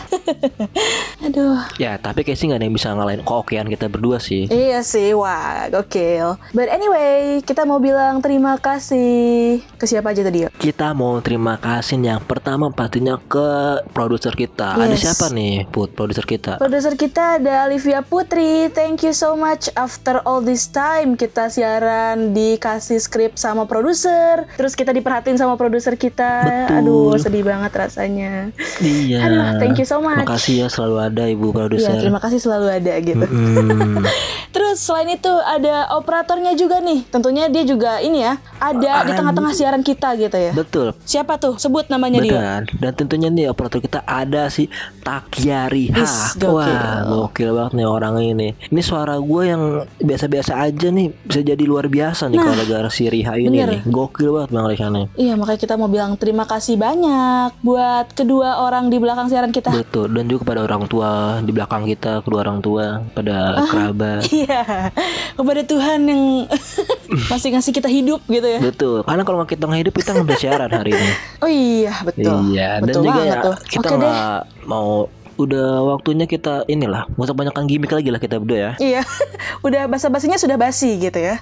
Aduh. 1.25 1.57
Ya, 1.75 1.97
tapi 1.97 2.21
kayak 2.21 2.37
sih 2.37 2.47
nggak 2.47 2.59
ada 2.59 2.65
yang 2.65 2.75
bisa 2.75 2.87
ngalahin 2.91 3.21
keokean 3.21 3.67
kita 3.67 3.85
berdua 3.87 4.17
sih. 4.17 4.47
Iya 4.47 4.81
sih, 4.81 5.11
wah 5.11 5.67
gokil. 5.67 6.37
But 6.51 6.67
anyway, 6.67 7.41
kita 7.41 7.63
mau 7.63 7.77
bilang 7.77 8.19
terima 8.19 8.55
kasih 8.55 9.59
ke 9.75 9.85
siapa 9.85 10.11
aja 10.11 10.21
tadi 10.21 10.45
ya? 10.45 10.49
Kita 10.51 10.91
mau 10.91 11.17
terima 11.19 11.57
kasih 11.57 11.97
yang 11.97 12.21
pertama 12.21 12.69
pastinya 12.69 13.17
ke 13.19 13.47
produser 13.91 14.33
kita. 14.33 14.75
Ada 14.75 14.95
Yes. 14.95 15.01
siapa 15.01 15.27
nih, 15.29 15.67
Put, 15.67 15.91
produser 15.91 16.23
kita? 16.23 16.55
Produser 16.55 16.93
kita 16.93 17.37
ada 17.37 17.65
Olivia 17.65 17.99
Putri. 17.99 18.69
Thank 18.69 19.03
you 19.03 19.11
so 19.11 19.35
much. 19.35 19.67
After 19.73 20.23
all 20.23 20.39
this 20.39 20.67
time 20.67 21.15
kita 21.15 21.47
siaran 21.47 22.31
dikasih 22.31 22.97
skrip 22.97 23.35
sama 23.35 23.65
produser, 23.65 24.47
terus 24.55 24.71
kita 24.71 24.91
diperhatiin 24.91 25.35
sama 25.35 25.55
produser 25.55 25.95
kita. 25.95 26.45
Betul. 26.67 26.75
Aduh, 26.77 27.09
sedih 27.25 27.41
banget 27.41 27.71
rasanya. 27.73 28.53
Iya. 28.77 29.17
Aduh, 29.23 29.57
thank 29.57 29.75
you 29.75 29.83
so 29.83 29.97
much. 29.97 30.21
Makasih 30.21 30.61
ya 30.61 30.67
selalu 30.67 30.95
ada 31.01 31.23
Ibu 31.25 31.47
Iya, 31.47 31.55
produser. 31.55 31.97
terima 31.97 32.21
kasih 32.21 32.37
selalu 32.37 32.67
ada 32.71 32.93
gitu. 32.99 33.25
Hmm. 33.25 34.05
Terus 34.55 34.77
selain 34.77 35.09
itu 35.09 35.33
ada 35.41 35.89
operatornya 35.91 36.53
juga 36.53 36.79
nih. 36.79 37.03
Tentunya 37.05 37.49
dia 37.49 37.63
juga 37.63 37.97
ini 37.99 38.21
ya, 38.21 38.37
ada 38.55 39.03
di 39.03 39.11
Ah, 39.11 39.17
tengah-tengah 39.17 39.51
siaran 39.51 39.81
kita 39.81 40.13
gitu 40.15 40.37
ya. 40.37 40.53
Betul. 40.53 40.93
Siapa 41.01 41.35
tuh? 41.35 41.57
Sebut 41.57 41.89
namanya 41.89 42.21
dia. 42.21 42.31
Benar. 42.31 42.61
Dan 42.71 42.91
tentunya 42.93 43.27
nih 43.27 43.49
operator 43.49 43.79
kita 43.79 44.05
ada 44.05 44.47
si 44.47 44.69
Takyari 45.01 45.91
gokil. 46.35 46.51
Wah, 46.51 47.03
gokil 47.05 47.49
banget 47.51 47.73
nih 47.73 47.87
orang 47.87 48.15
ini. 48.19 48.53
Ini 48.69 48.81
suara 48.81 49.17
gue 49.17 49.43
yang 49.43 49.63
biasa-biasa 49.97 50.61
aja 50.61 50.87
nih 50.87 51.11
bisa 51.15 51.41
jadi 51.41 51.63
luar 51.63 51.87
biasa 51.87 52.27
nih 52.27 52.37
kalau 52.37 52.65
gara 52.65 52.89
si 52.89 53.07
Riha 53.07 53.33
ini 53.35 53.57
bener. 53.57 53.69
nih. 53.71 53.81
Gokil 53.87 54.29
banget 54.31 54.49
Bang. 54.51 54.65
Iya, 55.15 55.33
makanya 55.35 55.59
kita 55.59 55.75
mau 55.75 55.87
bilang 55.87 56.15
terima 56.15 56.43
kasih 56.43 56.75
banyak 56.75 57.14
buat 57.61 58.11
kedua 58.13 58.63
orang 58.63 58.89
di 58.93 58.97
belakang 59.01 59.27
siaran 59.27 59.51
kita. 59.51 59.73
Betul. 59.73 60.11
Dan 60.13 60.29
juga 60.29 60.47
kepada 60.47 60.61
orang 60.65 60.83
tua 60.85 61.39
di 61.41 61.51
belakang 61.51 61.83
kita, 61.85 62.21
kedua 62.21 62.45
orang 62.45 62.59
tua, 62.61 63.01
pada 63.13 63.65
kerabat. 63.69 64.23
Iya, 64.35 64.91
kepada 65.39 65.61
Tuhan 65.63 65.99
yang 66.11 66.21
masih 67.31 67.55
ngasih 67.55 67.71
kita 67.71 67.87
hidup 67.87 68.19
gitu 68.27 68.45
ya. 68.45 68.59
Betul. 68.59 69.01
Karena 69.07 69.23
kalau 69.23 69.41
nggak 69.41 69.55
kita 69.55 69.63
nggak 69.63 69.81
hidup 69.87 69.93
kita 69.95 70.09
nggak 70.11 70.39
siaran 70.39 70.71
hari 70.71 70.91
ini. 70.93 71.11
Oh 71.45 71.51
iya, 71.51 71.93
betul. 72.01 72.37
Iya. 72.51 72.81
Dan 72.81 72.89
betul 72.89 73.01
juga 73.05 73.21
banget 73.21 73.37
ya 73.37 73.53
kita 73.69 73.87
nggak 74.01 74.37
mau 74.65 75.05
udah 75.35 75.95
waktunya 75.95 76.25
kita 76.25 76.63
inilah 76.67 77.07
nggak 77.15 77.27
usah 77.27 77.37
banyakkan 77.37 77.65
gimmick 77.67 77.91
lagi 77.91 78.09
lah 78.11 78.19
kita 78.19 78.39
berdua 78.39 78.59
ya. 78.59 78.71
Iya, 78.79 79.01
udah 79.67 79.87
basa-basinya 79.91 80.39
sudah 80.39 80.55
basi 80.55 80.97
gitu 80.99 81.19
ya. 81.19 81.39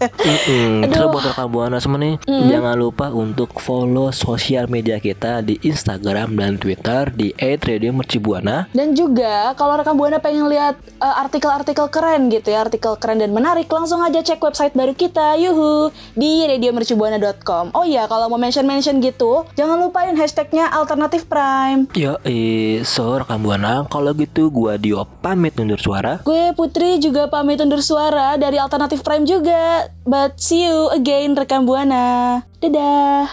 Mm-mm. 0.00 0.88
Terus 0.90 1.06
buat 1.12 1.24
rekan 1.32 1.48
buana 1.48 1.78
semua 1.78 2.00
nih, 2.00 2.16
jangan 2.26 2.76
lupa 2.76 3.12
untuk 3.12 3.56
follow 3.60 4.10
sosial 4.10 4.66
media 4.66 4.98
kita 4.98 5.44
di 5.44 5.60
Instagram 5.62 6.34
dan 6.36 6.56
Twitter 6.56 7.12
di 7.12 7.32
@radiomercibuana. 7.36 8.72
Dan 8.72 8.96
juga 8.96 9.52
kalau 9.54 9.78
rekan 9.78 9.94
buana 9.94 10.18
pengen 10.18 10.48
lihat 10.50 10.78
uh, 11.00 11.22
artikel-artikel 11.22 11.86
keren 11.92 12.28
gitu 12.32 12.52
ya, 12.52 12.66
artikel 12.66 12.96
keren 12.98 13.20
dan 13.22 13.30
menarik, 13.32 13.68
langsung 13.70 14.02
aja 14.02 14.20
cek 14.22 14.40
website 14.40 14.74
baru 14.74 14.92
kita, 14.96 15.38
yuhu, 15.38 15.92
di 16.16 16.44
radiomercubuana.com. 16.48 17.74
Oh 17.76 17.84
iya, 17.84 18.08
kalau 18.08 18.30
mau 18.32 18.40
mention-mention 18.40 18.98
gitu, 19.04 19.46
jangan 19.58 19.80
lupain 19.80 20.14
hashtagnya 20.16 20.68
alternatif 20.72 21.28
prime. 21.28 21.88
Yo, 21.94 22.18
eh, 22.26 22.82
so 22.86 23.25
rekan 23.26 23.42
buana, 23.42 23.82
kalau 23.90 24.14
gitu 24.14 24.54
gua 24.54 24.78
Dio 24.78 25.02
pamit 25.18 25.58
undur 25.58 25.82
suara. 25.82 26.22
Gue 26.22 26.54
Putri 26.54 27.02
juga 27.02 27.26
pamit 27.26 27.58
undur 27.58 27.82
suara 27.82 28.38
dari 28.38 28.54
Alternatif 28.54 29.02
Prime 29.02 29.26
juga. 29.26 29.90
But 30.06 30.38
see 30.38 30.70
you 30.70 30.94
again 30.94 31.34
rekan 31.34 31.66
buana. 31.66 32.46
Dadah. 32.62 33.26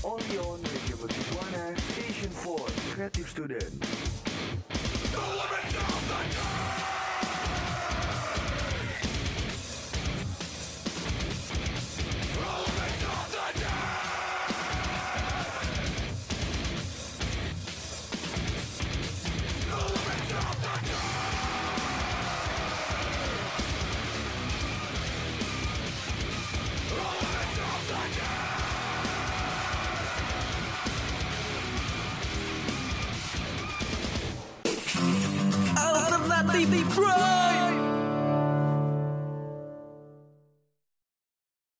Only 0.00 0.40
on 0.40 0.56
Radio 0.64 0.96
Mercubuana 1.04 1.76
Station 1.92 2.32
for 2.32 2.64
Creative 2.96 3.28
Student. 3.28 3.76